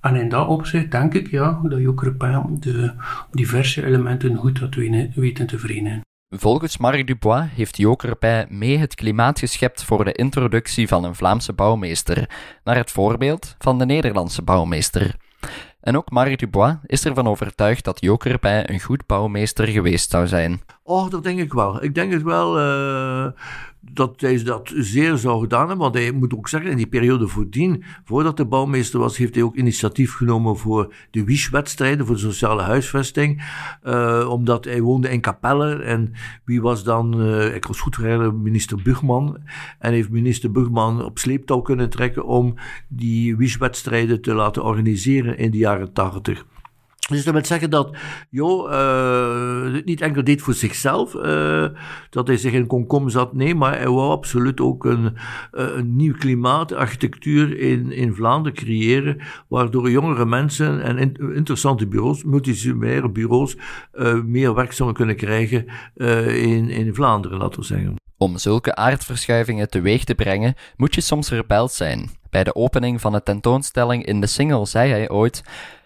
[0.00, 2.20] En in dat opzicht denk ik ja, dat ook
[2.62, 2.92] de
[3.32, 4.74] diverse elementen goed had
[5.14, 6.02] weten te verenigen.
[6.36, 11.52] Volgens Marc Dubois heeft Jokerbij mee het klimaat geschept voor de introductie van een Vlaamse
[11.52, 12.30] bouwmeester,
[12.64, 15.14] naar het voorbeeld van de Nederlandse bouwmeester.
[15.80, 20.60] En ook Marc Dubois is ervan overtuigd dat Jokerbij een goed bouwmeester geweest zou zijn.
[20.86, 21.82] Oh, dat denk ik wel.
[21.82, 22.58] Ik denk het wel.
[22.58, 23.26] Uh,
[23.92, 25.78] dat hij dat zeer zou gedaan hebben.
[25.78, 29.44] Want hij moet ook zeggen, in die periode voordien, voordat de bouwmeester was, heeft hij
[29.44, 33.42] ook initiatief genomen voor de WISH-wedstrijden, voor de sociale huisvesting.
[33.84, 35.74] Uh, omdat hij woonde in Capelle.
[35.74, 36.12] En
[36.44, 39.38] wie was dan, uh, ik was goed herinneren, minister Bugman.
[39.78, 42.54] En heeft minister Bugman op sleeptouw kunnen trekken om
[42.88, 46.44] die WISH-wedstrijden te laten organiseren in de jaren tachtig.
[47.08, 47.96] Dus dat wil zeggen dat
[48.30, 51.66] Jo uh, niet enkel deed voor zichzelf, uh,
[52.10, 55.96] dat hij zich in komkom zat, nee, maar hij wou absoluut ook een, uh, een
[55.96, 63.10] nieuw klimaat, architectuur in, in Vlaanderen creëren, waardoor jongere mensen en in, interessante bureaus, multidisciplinaire
[63.10, 63.56] bureaus,
[64.24, 65.66] meer werk zouden kunnen krijgen
[66.36, 67.94] in, in Vlaanderen, laten we zeggen.
[68.16, 72.10] Om zulke aardverschuivingen teweeg te brengen, moet je soms rebeld zijn.
[72.30, 75.42] Bij de opening van de tentoonstelling in de Single zei hij ooit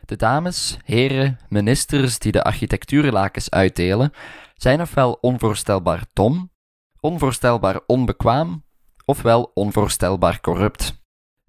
[0.09, 4.13] de dames, heren, ministers die de architectuurlakens uitdelen,
[4.55, 6.51] zijn ofwel onvoorstelbaar dom,
[7.01, 8.65] onvoorstelbaar onbekwaam,
[9.05, 11.03] ofwel onvoorstelbaar corrupt.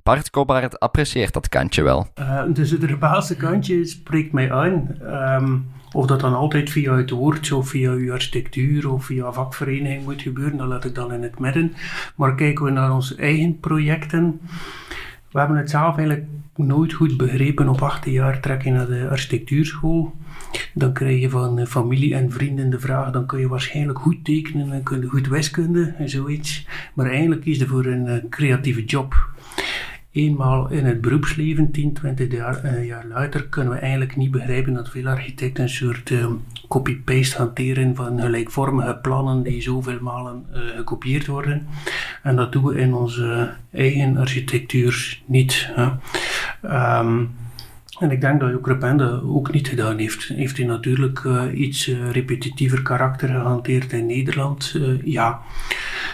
[0.04, 2.08] Bart Kobart apprecieert dat kantje wel.
[2.20, 4.98] Uh, dus het rebelse kantje spreekt mij aan.
[5.02, 10.04] Um, of dat dan altijd via het woord of via uw architectuur of via vakvereniging
[10.04, 11.74] moet gebeuren, dat laat ik dan in het midden.
[12.16, 14.42] Maar kijken we naar onze eigen projecten.
[15.32, 17.70] We hebben het zelf eigenlijk nooit goed begrepen.
[17.70, 20.14] Op 18 jaar trek je naar de architectuurschool.
[20.74, 24.72] Dan krijg je van familie en vrienden de vraag: dan kun je waarschijnlijk goed tekenen
[24.72, 26.68] en kun je goed wiskunde en zoiets.
[26.94, 29.30] Maar eigenlijk kies je voor een eh, creatieve job
[30.12, 34.74] eenmaal in het beroepsleven, 10, 20 jaar, uh, jaar later, kunnen we eigenlijk niet begrijpen
[34.74, 36.28] dat veel architecten een soort uh,
[36.68, 41.68] copy-paste hanteren van gelijkvormige plannen die zoveel malen uh, gekopieerd worden.
[42.24, 45.70] En dat doen we in onze eigen architectuur niet.
[48.00, 48.68] En ik denk dat ook
[49.24, 50.28] ook niet gedaan heeft.
[50.28, 54.74] Heeft hij natuurlijk uh, iets uh, repetitiever karakter gehanteerd in Nederland?
[54.76, 55.42] Uh, ja.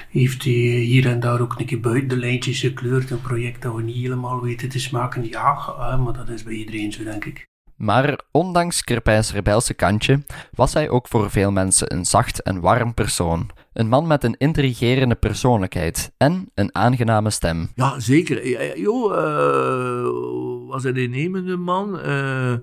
[0.10, 3.12] Heeft hij hier en daar ook een keer buiten de lijntjes gekleurd?
[3.12, 5.28] Een project dat we niet helemaal weten te smaken?
[5.30, 5.58] Ja,
[5.98, 7.48] maar dat is bij iedereen zo, denk ik.
[7.76, 12.94] Maar ondanks Kerpijs rebelse kantje was hij ook voor veel mensen een zacht en warm
[12.94, 13.50] persoon.
[13.76, 17.70] Een man met een intrigerende persoonlijkheid en een aangename stem.
[17.74, 18.48] Ja, zeker.
[18.80, 22.00] Jo, uh, was een innemende man.
[22.06, 22.54] Uh,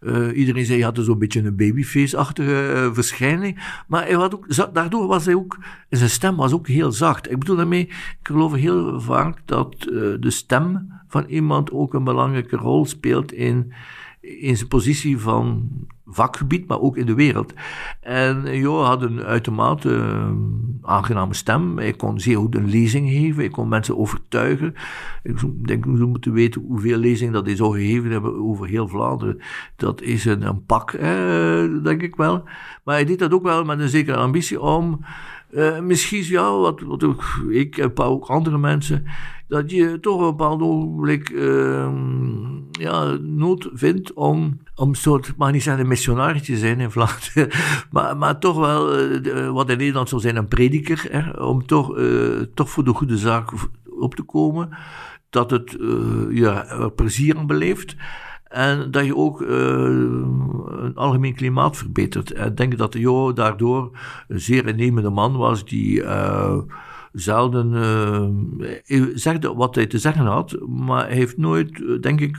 [0.00, 3.82] uh, iedereen zei hij had zo'n beetje een babyface-achtige verschijning.
[3.88, 7.30] Maar hij had ook, daardoor was hij ook, zijn stem was ook heel zacht.
[7.30, 9.74] Ik bedoel daarmee, ik geloof heel vaak dat
[10.20, 13.72] de stem van iemand ook een belangrijke rol speelt in
[14.20, 15.68] in zijn positie van
[16.16, 17.52] vakgebied, maar ook in de wereld.
[18.00, 20.30] En Jo had een uitermate uh,
[20.82, 21.78] aangename stem.
[21.78, 23.40] Hij kon zeer goed een lezing geven.
[23.40, 24.74] Hij kon mensen overtuigen.
[25.22, 29.40] Ik denk, we moeten weten hoeveel lezingen dat hij zou gegeven hebben over heel Vlaanderen.
[29.76, 30.92] Dat is een, een pak,
[31.82, 32.44] denk ik wel.
[32.84, 35.00] Maar hij deed dat ook wel met een zekere ambitie om...
[35.50, 37.04] Uh, misschien, ja, wat, wat
[37.48, 39.04] ik en ook andere mensen
[39.48, 41.92] dat je toch een bepaald ogenblik uh,
[42.70, 46.90] ja, nood vindt om, om een soort, mag niet zeggen een missionaris te zijn in
[46.90, 47.50] Vlaanderen,
[47.90, 51.98] maar, maar toch wel, uh, wat in Nederland zou zijn, een prediker, om toch,
[52.54, 53.52] toch voor de goede zaak
[53.98, 54.68] op te komen,
[55.30, 55.76] dat het
[56.30, 57.96] ja, plezier aan beleeft.
[58.48, 62.38] En dat je ook uh, een algemeen klimaat verbetert.
[62.38, 66.58] Ik denk dat Jo daardoor een zeer innemende man was die uh,
[67.16, 67.72] zelden
[68.86, 72.38] uh, zegde wat hij te zeggen had, maar heeft nooit, denk ik,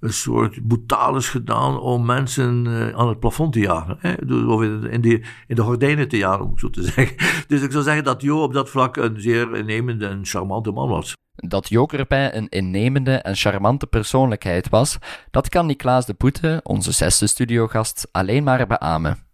[0.00, 3.96] een soort brutales gedaan om mensen aan het plafond te jagen.
[4.00, 4.14] Hè?
[4.46, 7.16] Of in de, in de gordijnen te jagen, om ik zo te zeggen.
[7.46, 10.88] Dus ik zou zeggen dat Jo op dat vlak een zeer innemende en charmante man
[10.88, 11.14] was.
[11.36, 14.98] Dat Jokerpij een innemende en charmante persoonlijkheid was,
[15.30, 19.25] dat kan Niklaas de Poete, onze zesde studiogast, alleen maar beamen.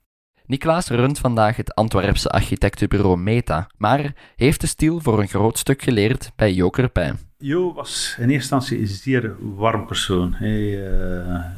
[0.53, 5.83] Niklaas runt vandaag het Antwerpse architectenbureau Meta, maar heeft de stil voor een groot stuk
[5.83, 7.13] geleerd bij Jokerpij.
[7.37, 10.37] Jo was in eerste instantie een zeer warm persoon.
[10.41, 10.73] Uh,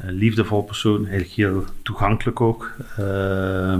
[0.01, 2.75] een liefdevol persoon, heel toegankelijk ook.
[2.99, 3.79] Uh,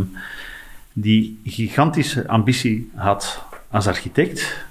[0.94, 4.66] die gigantische ambitie had als architect,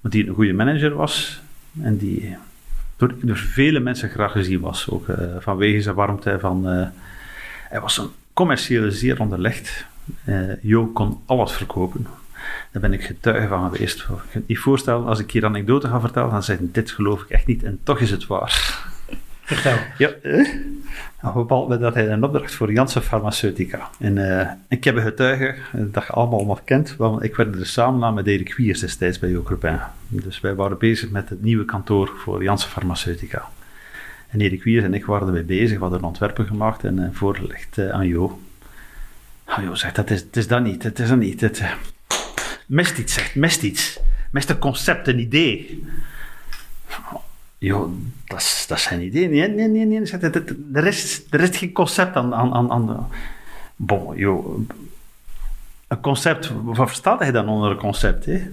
[0.00, 1.40] maar die een goede manager was
[1.82, 2.36] en die
[2.96, 4.90] door, door vele mensen graag gezien was.
[4.90, 6.38] Ook uh, vanwege zijn warmte.
[6.40, 6.86] Van, uh,
[7.68, 9.86] hij was een commerciële zeer onderlegd.
[10.24, 12.06] Uh, jo kon alles verkopen.
[12.72, 14.00] Daar ben ik getuige van geweest.
[14.00, 17.22] Ik kan je niet voorstellen, als ik hier anekdote ga vertellen, dan zeggen dit geloof
[17.22, 18.84] ik echt niet en toch is het waar.
[19.42, 19.76] Vertel.
[19.98, 20.48] Ja, eh?
[21.22, 23.88] Op een bepaald moment had hij een opdracht voor Janssen Farmaceutica.
[23.98, 27.66] En uh, ik heb een getuige dat je allemaal nog kent, want ik werkte er
[27.66, 29.80] samen aan met Erik Wiers destijds bij Jokerpijn.
[30.08, 33.48] Dus wij waren bezig met het nieuwe kantoor voor Janssen Farmaceutica.
[34.36, 37.90] En Erik Wiers en ik waren ermee bezig, we hadden ontwerpen gemaakt en voorgelegd uh,
[37.90, 38.40] aan Jo.
[39.44, 41.40] Ah, Jo zegt, dat is, het is dat niet, het is dat niet.
[41.40, 41.62] Het,
[42.66, 44.00] mist iets, zegt, mist iets.
[44.30, 45.84] Mist een concept, een idee.
[47.58, 49.28] Jo, dat is, dat zijn idee.
[49.28, 50.12] Nee, nee, nee, nee.
[50.72, 52.34] Er is, er is geen concept aan...
[52.34, 53.08] aan, aan, aan
[53.76, 54.64] bon, jo,
[55.88, 58.24] een concept, wat verstaat hij dan onder een concept?
[58.24, 58.50] Hè?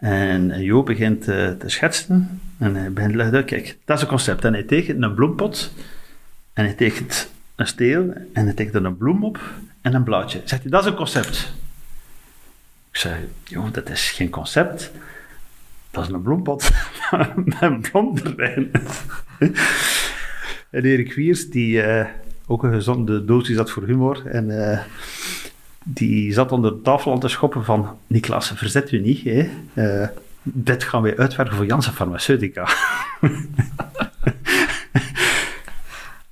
[0.00, 4.08] En Jo begint uh, te schetsen en hij begint te leggen, kijk, dat is een
[4.08, 4.44] concept.
[4.44, 5.72] En hij tekent een bloempot
[6.52, 9.40] en hij tekent een steel en hij tekent er een bloem op
[9.80, 10.40] en een blaadje.
[10.44, 11.54] Zegt hij, dat is een concept.
[12.90, 14.90] Ik zei, joh, dat is geen concept.
[15.90, 16.70] Dat is een bloempot
[17.44, 18.70] met een blom erin.
[20.70, 22.06] en Erik Wiers, die uh,
[22.46, 24.50] ook een gezonde dosis had voor humor en...
[25.94, 29.24] die zat onder de tafel aan te schoppen van Niklas, verzet u niet.
[29.24, 29.48] Hè?
[29.74, 30.08] Uh,
[30.42, 32.68] dit gaan wij uitwerken voor Janssen Farmaceutica.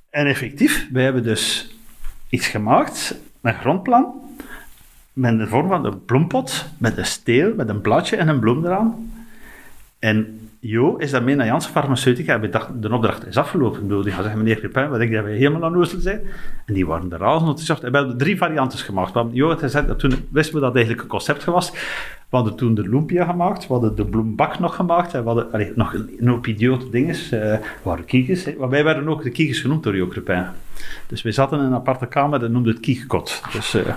[0.09, 1.75] en effectief, wij hebben dus
[2.29, 4.13] iets gemaakt, een grondplan,
[5.13, 8.65] met de vorm van een bloempot, met een steel, met een bladje en een bloem
[8.65, 9.11] eraan.
[9.99, 12.37] En Jo is daarmee naar Janssen Farmaceutica
[12.79, 13.81] de opdracht is afgelopen.
[13.81, 16.21] Ik bedoel, die gaan zeggen, meneer Pepin, wat ik dat wij helemaal aan Oostel zijn.
[16.65, 17.21] En die waren er.
[17.21, 19.13] En we hebben drie varianten gemaakt.
[19.13, 19.35] Want
[19.97, 21.71] toen wisten we dat het eigenlijk een concept was.
[22.29, 25.71] We hadden toen de lumpia gemaakt, we hadden de bloembak nog gemaakt, en we hadden
[25.75, 27.15] nog een, hoop idiote dingen.
[27.15, 28.55] Uh, we waren kiekers.
[28.57, 30.45] Maar wij werden ook de kiekers genoemd door Jo Crepin.
[31.07, 33.41] Dus wij zaten in een aparte kamer en noemden het kiekekot.
[33.53, 33.87] Dus, uh,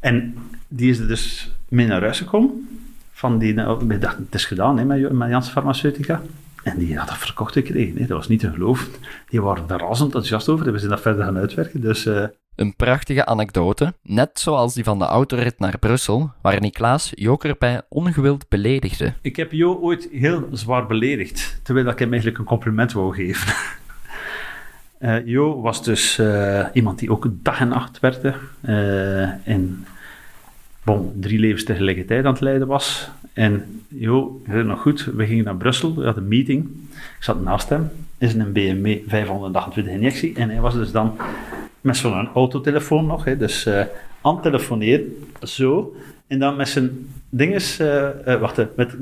[0.00, 0.34] en
[0.68, 2.81] die is er dus mee naar huis gekomen
[3.22, 6.22] van die, dachten, het is gedaan hè, met, met Jans Farmaceutica.
[6.62, 7.96] En die had dat verkocht gekregen.
[7.96, 8.06] Hè.
[8.06, 8.88] Dat was niet te geloven.
[9.28, 10.72] Die waren daar razend enthousiast over.
[10.72, 11.80] We zijn dat verder gaan uitwerken.
[11.80, 12.24] Dus, uh...
[12.56, 18.48] Een prachtige anekdote, net zoals die van de autorit naar Brussel, waar Niklaas Jokerpij ongewild
[18.48, 19.12] beledigde.
[19.20, 23.54] Ik heb Jo ooit heel zwaar beledigd, terwijl ik hem eigenlijk een compliment wou geven.
[25.00, 28.34] uh, jo was dus uh, iemand die ook dag en nacht werkte.
[29.44, 29.86] en
[30.84, 33.10] bon, drie levens tegelijkertijd aan het leiden was.
[33.32, 36.68] En joh, heel nog goed, we gingen naar Brussel, we hadden een meeting.
[36.92, 40.34] Ik zat naast hem, is een BMW 528 injectie.
[40.34, 41.16] En hij was dus dan
[41.80, 43.80] met zo'n autotelefoon nog, hè, dus uh,
[44.20, 45.96] aan het telefoneren, zo.
[46.26, 46.90] En dan met zijn
[47.28, 48.08] dinges, uh,
[48.76, 49.00] met,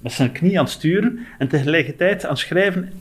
[0.00, 2.92] met zijn knie aan het sturen en tegelijkertijd aan het schrijven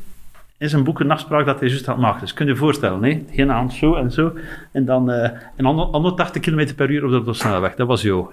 [0.62, 2.20] in zijn boek een afspraak dat hij juist had maken.
[2.20, 3.24] Dus kun je je voorstellen, hè?
[3.32, 4.34] geen hand zo en zo.
[4.72, 7.76] En dan uh, en 180 km per uur op de snelweg.
[7.76, 8.30] Dat was Jo.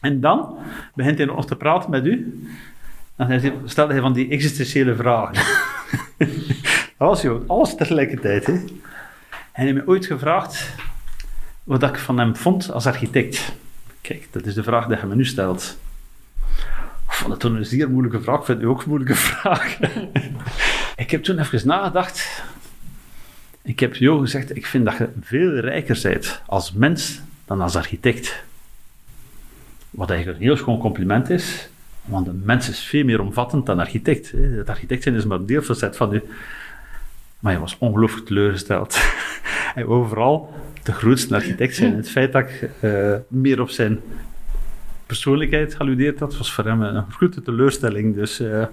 [0.00, 0.56] En dan
[0.94, 2.44] begint hij nog te praten met u.
[3.16, 5.34] En stelde hij van die existentiële vragen.
[6.98, 7.44] dat was Jo.
[7.46, 8.46] Alles tegelijkertijd.
[8.46, 8.52] Hè?
[8.52, 8.68] En
[9.52, 10.74] hij heeft me ooit gevraagd
[11.64, 13.52] wat ik van hem vond als architect.
[14.00, 15.78] Kijk, dat is de vraag die hij me nu stelt.
[17.06, 18.38] Ik vond het een zeer moeilijke vraag.
[18.38, 19.78] Ik vind het ook een moeilijke vraag.
[21.00, 22.42] Ik heb toen even nagedacht.
[23.62, 27.76] Ik heb Jo gezegd, ik vind dat je veel rijker bent als mens dan als
[27.76, 28.42] architect.
[29.90, 31.68] Wat eigenlijk een heel schoon compliment is,
[32.04, 34.32] want een mens is veel meer omvattend dan architect.
[34.36, 36.22] Het architect zijn is maar een deelfacet van u.
[37.38, 39.00] Maar je was ongelooflijk teleurgesteld.
[39.74, 41.96] en overal de grootste architect zijn.
[41.96, 44.00] Het feit dat ik uh, meer op zijn
[45.06, 48.14] persoonlijkheid gealludeerd had, was voor hem een grote teleurstelling.
[48.14, 48.40] Dus...
[48.40, 48.64] Uh,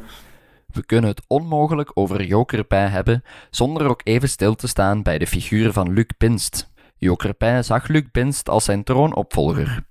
[0.78, 5.28] we kunnen het onmogelijk over Jokerpij hebben zonder ook even stil te staan bij de
[5.28, 6.72] figuur van Luc Pinst.
[6.98, 9.84] Jokerpij zag Luc Pinst als zijn troonopvolger.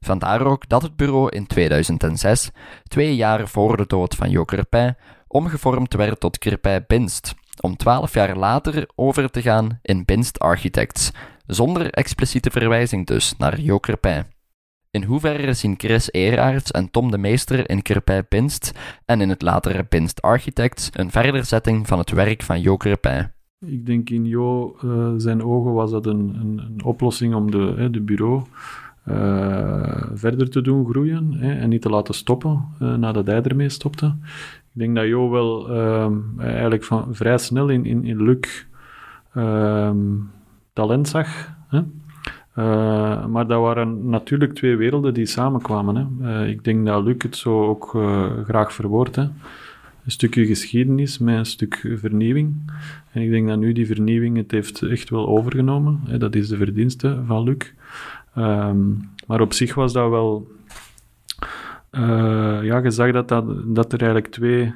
[0.00, 2.50] Vandaar ook dat het bureau in 2006,
[2.88, 4.96] twee jaar voor de dood van Jo Crepin,
[5.28, 11.10] omgevormd werd tot Crepin Binst, om twaalf jaar later over te gaan in Binst Architects,
[11.46, 14.33] zonder expliciete verwijzing dus naar Jo Crepin.
[14.94, 18.72] In hoeverre zien Chris Eeraerts en Tom de Meester in Crepin Binst
[19.04, 23.30] en in het latere Binst Architects een verderzetting van het werk van Jo Crepin?
[23.66, 27.74] Ik denk in Jo uh, zijn ogen was dat een, een, een oplossing om de,
[27.76, 28.42] hè, de bureau
[29.08, 33.68] uh, verder te doen groeien hè, en niet te laten stoppen uh, nadat hij ermee
[33.68, 34.06] stopte.
[34.72, 35.70] Ik denk dat Jo wel
[36.38, 38.66] eigenlijk van, vrij snel in, in, in Luc
[40.72, 41.54] talent zag.
[41.68, 41.80] Hè.
[42.58, 45.96] Uh, maar dat waren natuurlijk twee werelden die samenkwamen.
[45.96, 46.42] Hè.
[46.42, 49.16] Uh, ik denk dat Luc het zo ook uh, graag verwoordt.
[49.16, 49.30] Een
[50.06, 52.54] stukje geschiedenis met een stuk vernieuwing.
[53.12, 56.00] En ik denk dat nu die vernieuwing het heeft echt wel overgenomen.
[56.04, 56.18] Hè.
[56.18, 57.72] Dat is de verdienste van Luc.
[58.38, 60.48] Um, maar op zich was dat wel...
[62.62, 63.44] ja, je zag dat, dat,
[63.74, 64.74] dat er eigenlijk twee,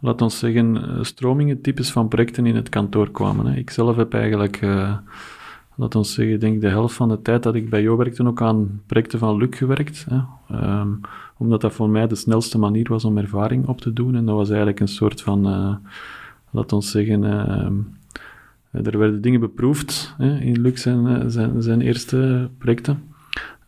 [0.00, 3.46] laat ons zeggen, stromingen, types van projecten in het kantoor kwamen.
[3.46, 3.56] Hè.
[3.56, 4.60] Ik zelf heb eigenlijk
[5.78, 8.26] laat ons zeggen, ik denk de helft van de tijd dat ik bij jou werkte
[8.26, 10.06] ook aan projecten van Luc gewerkt.
[10.08, 10.20] Hè.
[10.80, 11.00] Um,
[11.36, 14.14] omdat dat voor mij de snelste manier was om ervaring op te doen.
[14.14, 15.74] En dat was eigenlijk een soort van, uh,
[16.50, 21.80] laat ons zeggen, uh, er werden dingen beproefd hè, in Luc zijn, eh, zijn, zijn
[21.80, 23.02] eerste projecten.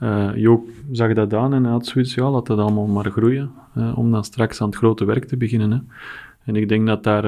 [0.00, 3.50] Uh, Jo zag dat aan en had zoiets, ja, laat dat allemaal maar groeien,
[3.94, 5.70] om dan straks aan het grote werk te beginnen.
[5.70, 5.78] Hè.
[6.44, 7.24] En ik denk dat daar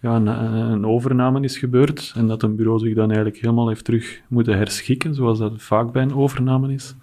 [0.00, 3.84] ja, een, een, overname is gebeurd en dat een bureau zich dan eigenlijk helemaal heeft
[3.84, 6.94] terug moeten herschikken, zoals dat vaak bij een overname is.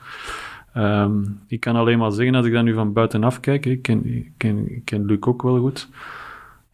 [0.77, 4.05] Um, ik kan alleen maar zeggen, als ik dat nu van buitenaf kijk, ik ken,
[4.05, 5.89] ik ken, ik ken Luc ook wel goed,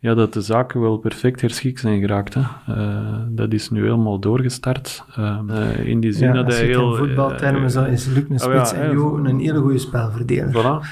[0.02, 2.34] ja, dat de zaken wel perfect herschikt zijn geraakt.
[2.34, 2.42] Hè.
[2.70, 5.04] Uh, dat is nu helemaal doorgestart.
[5.20, 6.92] Uh, in die zin ja, dat hij heel...
[6.92, 10.50] in voetbaltermen uh, is Luc een spits oh, ja, en Jo een hele goede spelverdeler.
[10.50, 10.88] Voilà.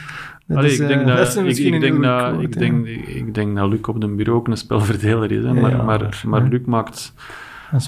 [0.48, 4.02] Allee, ik, denk dat, ik, ik, denk dat, ik, denk, ik denk dat Luc op
[4.02, 5.44] de bureau ook een spelverdeler is.
[5.44, 5.54] Hè.
[5.54, 7.14] Maar, ja, maar, maar Luc maakt,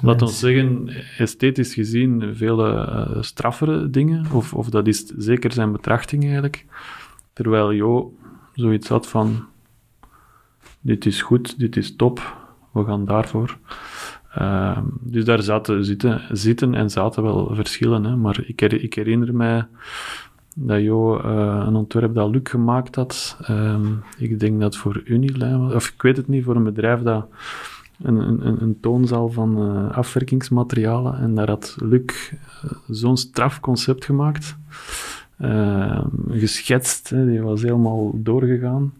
[0.01, 4.25] laat ons zeggen, esthetisch gezien vele uh, straffere dingen.
[4.31, 6.65] Of, of dat is zeker zijn betrachting eigenlijk.
[7.33, 8.13] Terwijl Jo
[8.53, 9.45] zoiets had van,
[10.81, 12.37] dit is goed, dit is top,
[12.71, 13.57] we gaan daarvoor.
[14.37, 18.03] Uh, dus daar zaten, zitten, zitten en zaten wel verschillen.
[18.03, 18.15] Hè.
[18.15, 19.67] Maar ik, her, ik herinner mij
[20.61, 23.37] dat Jo uh, een ontwerp dat Luc gemaakt had.
[23.49, 27.27] Um, ik denk dat voor Unilijn, of ik weet het niet, voor een bedrijf dat
[28.01, 31.19] een, een, een toonzaal van uh, afwerkingsmaterialen.
[31.19, 34.57] En daar had Luc uh, zo'n strafconcept gemaakt.
[35.41, 38.93] Uh, geschetst, die was helemaal doorgegaan.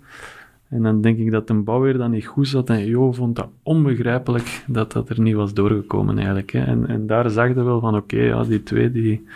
[0.70, 2.70] En dan denk ik dat de bouwer dat niet goed zat.
[2.70, 6.51] En Jo vond dat onbegrijpelijk dat dat er niet was doorgekomen eigenlijk.
[6.51, 6.60] Hè.
[6.60, 9.28] En, en daar zag je wel van, oké, ja, die twee die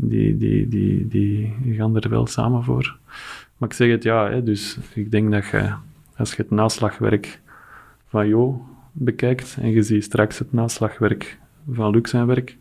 [0.00, 2.98] die, die, die, die gaan er wel samen voor.
[3.56, 5.72] Maar ik zeg het ja, hè, dus ik denk dat je,
[6.16, 7.40] als je het naslagwerk
[8.08, 11.38] van Jo bekijkt en je ziet straks het naslagwerk
[11.70, 12.56] van Luc zijn werk,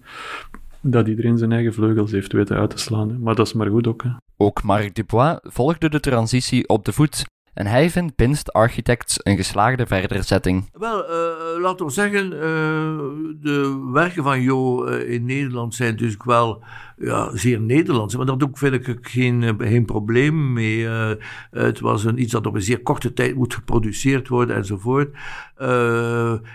[0.81, 3.09] dat iedereen zijn eigen vleugels heeft weten uit te slaan.
[3.09, 3.17] Hè.
[3.17, 4.03] Maar dat is maar goed ook.
[4.03, 4.09] Hè.
[4.37, 7.25] Ook Marc Dubois volgde de transitie op de voet
[7.57, 10.69] en hij vindt Binst Architects een geslaagde verderzetting.
[10.71, 12.41] Wel, uh, laten we zeggen, uh,
[13.41, 16.63] de werken van Jo uh, in Nederland zijn dus wel
[16.97, 18.15] ja, zeer Nederlands.
[18.15, 20.87] Maar daar ook vind ik geen, geen probleem mee.
[21.51, 25.15] het was een, iets dat op een zeer korte tijd moet geproduceerd worden enzovoort.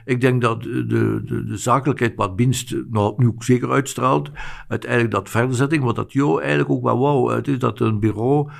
[0.05, 4.31] ik denk dat de, de, de zakelijkheid wat Binst nou, nu zeker uitstraalt,
[4.69, 8.51] uiteindelijk dat verderzetting, wat dat Jo eigenlijk ook wel wou, het is dat een bureau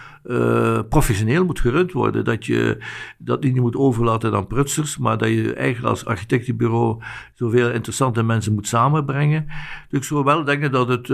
[0.89, 2.79] professioneel moet gerund worden dat je
[3.19, 7.03] dat niet moet overlaten aan prutsers, maar dat je eigenlijk als architectenbureau
[7.35, 9.47] zoveel interessante mensen moet samenbrengen.
[9.89, 11.09] Dus ik zou wel denken dat het,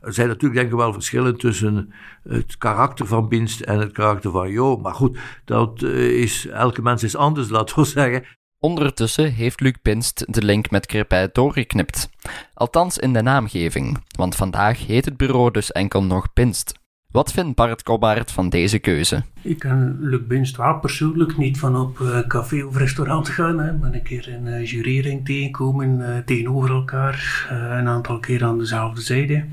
[0.00, 1.92] er zijn natuurlijk denk ik wel verschillen tussen
[2.22, 6.82] het karakter van Binst en het karakter van Jo, maar goed, dat uh, is, elke
[6.82, 8.24] mens is anders, laten we zeggen.
[8.58, 12.08] Ondertussen heeft Luc Binst de link met Crepin doorgeknipt.
[12.54, 16.82] Althans in de naamgeving, want vandaag heet het bureau dus enkel nog Binst.
[17.14, 19.22] Wat vindt Bart Kobbaert van deze keuze?
[19.42, 23.92] Ik ken Luc wel persoonlijk niet van op uh, café of restaurant gaan, hè, maar
[23.92, 29.44] een keer een uh, jurering tegenkomen uh, tegenover elkaar, een aantal keer aan dezelfde zijde.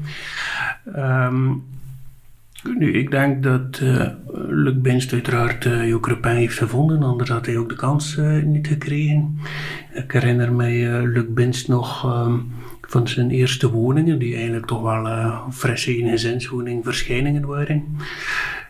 [0.95, 1.63] Um,
[2.77, 3.81] nu, ik denk dat
[4.47, 8.67] Luc Binst uiteraard uh, Jo Crepin heeft gevonden, anders had hij ook de kans niet
[8.67, 9.39] gekregen.
[9.93, 12.05] Ik herinner mij Luc Binst nog...
[12.25, 12.51] Um,
[12.91, 17.83] van zijn eerste woningen, die eigenlijk toch wel uh, frisse eengezinswoning verschijningen waren.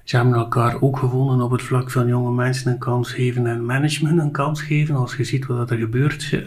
[0.03, 3.65] Ze hebben elkaar ook gevonden op het vlak van jonge mensen een kans geven en
[3.65, 4.95] management een kans geven.
[4.95, 6.43] Als je ziet wat er gebeurt,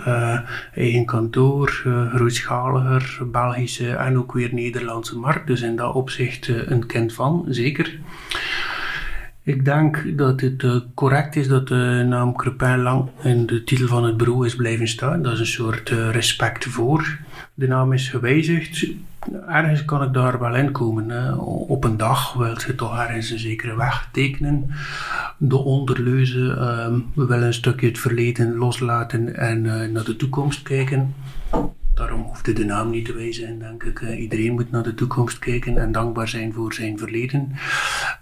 [0.74, 5.46] eigen kantoor, uh, grootschaliger, Belgische en ook weer Nederlandse markt.
[5.46, 7.98] Dus in dat opzicht een kind van, zeker.
[9.42, 10.64] Ik denk dat het
[10.94, 14.88] correct is dat de naam Crepin lang in de titel van het bureau is blijven
[14.88, 15.22] staan.
[15.22, 17.18] Dat is een soort respect voor.
[17.54, 18.86] De naam is gewijzigd.
[19.48, 21.38] Ergens kan ik daar wel in komen.
[21.68, 24.70] Op een dag wil je toch ergens een zekere weg tekenen.
[25.38, 30.62] De onderleuze, uh, we willen een stukje het verleden loslaten en uh, naar de toekomst
[30.62, 31.14] kijken.
[31.94, 33.58] Daarom hoefde de naam niet te wijzen.
[33.58, 37.52] denk ik, iedereen moet naar de toekomst kijken en dankbaar zijn voor zijn verleden.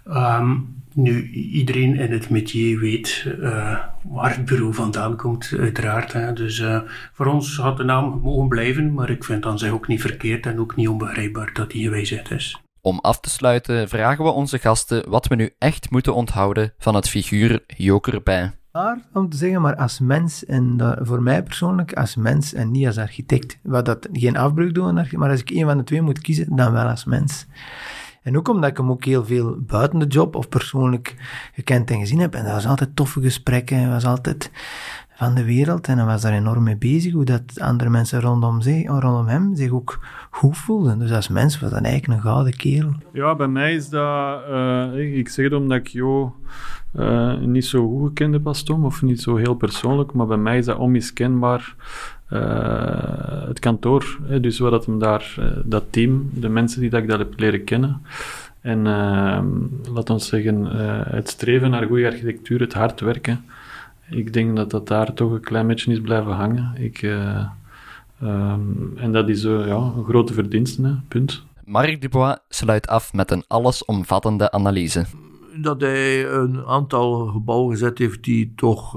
[0.07, 6.35] Um, nu, iedereen in het métier weet uh, waar het bureau vandaan komt, uiteraard.
[6.35, 6.81] Dus uh,
[7.13, 10.45] voor ons had de naam mogen blijven, maar ik vind dan zich ook niet verkeerd
[10.45, 12.61] en ook niet onbegrijpbaar dat die gewijzigd is.
[12.81, 16.95] Om af te sluiten vragen we onze gasten wat we nu echt moeten onthouden van
[16.95, 18.51] het figuur Joker bij.
[18.73, 22.87] Maar om te zeggen, maar als mens, en voor mij persoonlijk als mens en niet
[22.87, 23.57] als architect.
[23.61, 26.71] Wat dat geen afbreuk doen, maar als ik een van de twee moet kiezen, dan
[26.71, 27.45] wel als mens.
[28.23, 31.15] En ook omdat ik hem ook heel veel buiten de job of persoonlijk
[31.53, 32.35] gekend en gezien heb.
[32.35, 33.89] En dat was altijd toffe gesprekken.
[33.89, 34.51] Was altijd
[35.15, 37.13] van de wereld en hij was daar enorm mee bezig.
[37.13, 39.99] Hoe dat andere mensen rondom, zich, rondom hem zich ook
[40.29, 40.99] goed voelden.
[40.99, 42.93] Dus als mens was dat eigenlijk een gouden kerel.
[43.13, 44.41] Ja, bij mij is dat...
[44.49, 46.35] Uh, ik zeg het omdat ik Jo
[46.95, 50.37] uh, niet zo goed gekend heb als Tom, of niet zo heel persoonlijk, maar bij
[50.37, 51.75] mij is dat onmiskenbaar
[52.29, 54.19] uh, het kantoor.
[54.41, 55.35] Dus wat dat hem daar,
[55.65, 58.01] dat team, de mensen die dat ik daar heb leren kennen.
[58.61, 59.39] En uh,
[59.93, 60.65] laat ons zeggen,
[61.15, 63.45] het streven naar goede architectuur, het hard werken.
[64.15, 66.73] Ik denk dat dat daar toch een klein beetje is blijven hangen.
[66.77, 67.01] Ik,
[68.21, 71.43] um, en dat is ja, een grote verdienste, punt.
[71.65, 75.05] Marc Dubois sluit af met een allesomvattende analyse.
[75.61, 78.95] Dat hij een aantal gebouwen gezet heeft die toch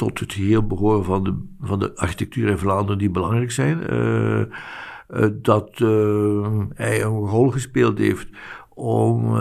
[0.00, 3.92] tot het geheel behoren van de, van de architectuur in Vlaanderen die belangrijk zijn.
[3.92, 4.40] Uh,
[5.10, 8.28] uh, dat uh, hij een rol gespeeld heeft
[8.80, 9.34] om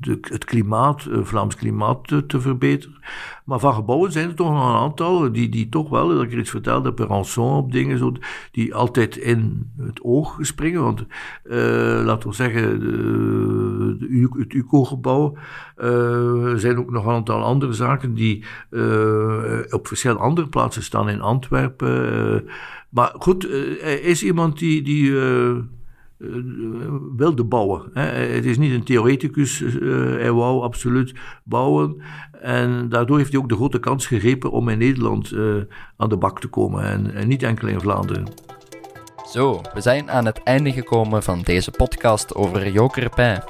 [0.00, 2.96] de, het klimaat, het Vlaams klimaat te, te, verbeteren.
[3.44, 6.32] Maar van gebouwen zijn er toch nog een aantal die, die toch wel, dat ik
[6.32, 8.12] er iets vertelde, per rançon op dingen, zo,
[8.50, 10.82] die altijd in het oog springen.
[10.82, 11.04] Want
[12.04, 15.36] laten we zeggen, de, de, het UCO-gebouw
[15.76, 18.44] er zijn ook nog een aantal andere zaken die
[19.70, 22.48] op verschillende andere plaatsen staan in Antwerpen.
[22.88, 23.48] Maar goed,
[23.80, 25.12] hij is iemand die, die
[27.16, 27.90] wilde bouwen.
[27.92, 29.58] Het is niet een theoreticus,
[30.18, 31.14] hij wou absoluut
[31.44, 32.02] bouwen.
[32.40, 35.32] En daardoor heeft hij ook de grote kans gegrepen om in Nederland
[35.96, 38.26] aan de bak te komen en, niet enkel in Vlaanderen.
[39.32, 43.42] Zo, we zijn aan het einde gekomen van deze podcast over Joker Pijn.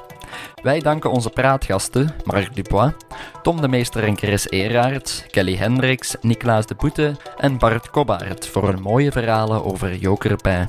[0.63, 2.93] Wij danken onze praatgasten Marc Dubois,
[3.41, 8.67] Tom de Meester en Chris Eraerts, Kelly Hendricks, Niklaas de Boete en Bart Kobbaert voor
[8.67, 10.67] hun mooie verhalen over Jokerpij.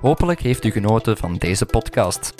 [0.00, 2.34] Hopelijk heeft u genoten van deze podcast.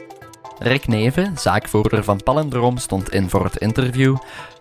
[0.58, 4.16] Rick Neven, zaakvoerder van Palindroom, stond in voor het interview.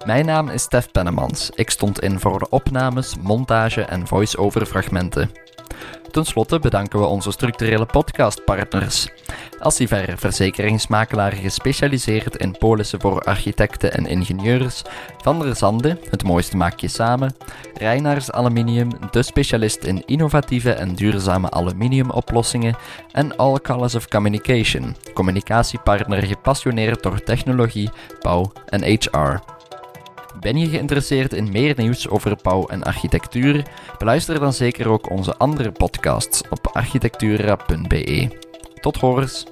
[0.05, 1.49] Mijn naam is Stef Pennemans.
[1.49, 5.31] Ik stond in voor de opnames, montage en voice-over fragmenten.
[6.11, 9.07] Ten slotte bedanken we onze structurele podcastpartners.
[9.59, 14.81] Assiver, verzekeringsmakelaar gespecialiseerd in polissen voor architecten en ingenieurs.
[15.17, 17.35] Van der Zande, het mooiste maak je samen.
[17.73, 22.75] Reinaars Aluminium, de specialist in innovatieve en duurzame aluminiumoplossingen.
[23.11, 27.89] En All Colors of Communication, communicatiepartner gepassioneerd door technologie,
[28.21, 29.50] bouw en HR.
[30.41, 33.65] Ben je geïnteresseerd in meer nieuws over bouw en architectuur?
[33.97, 38.37] Beluister dan zeker ook onze andere podcasts op architectura.be.
[38.79, 39.45] Tot horens!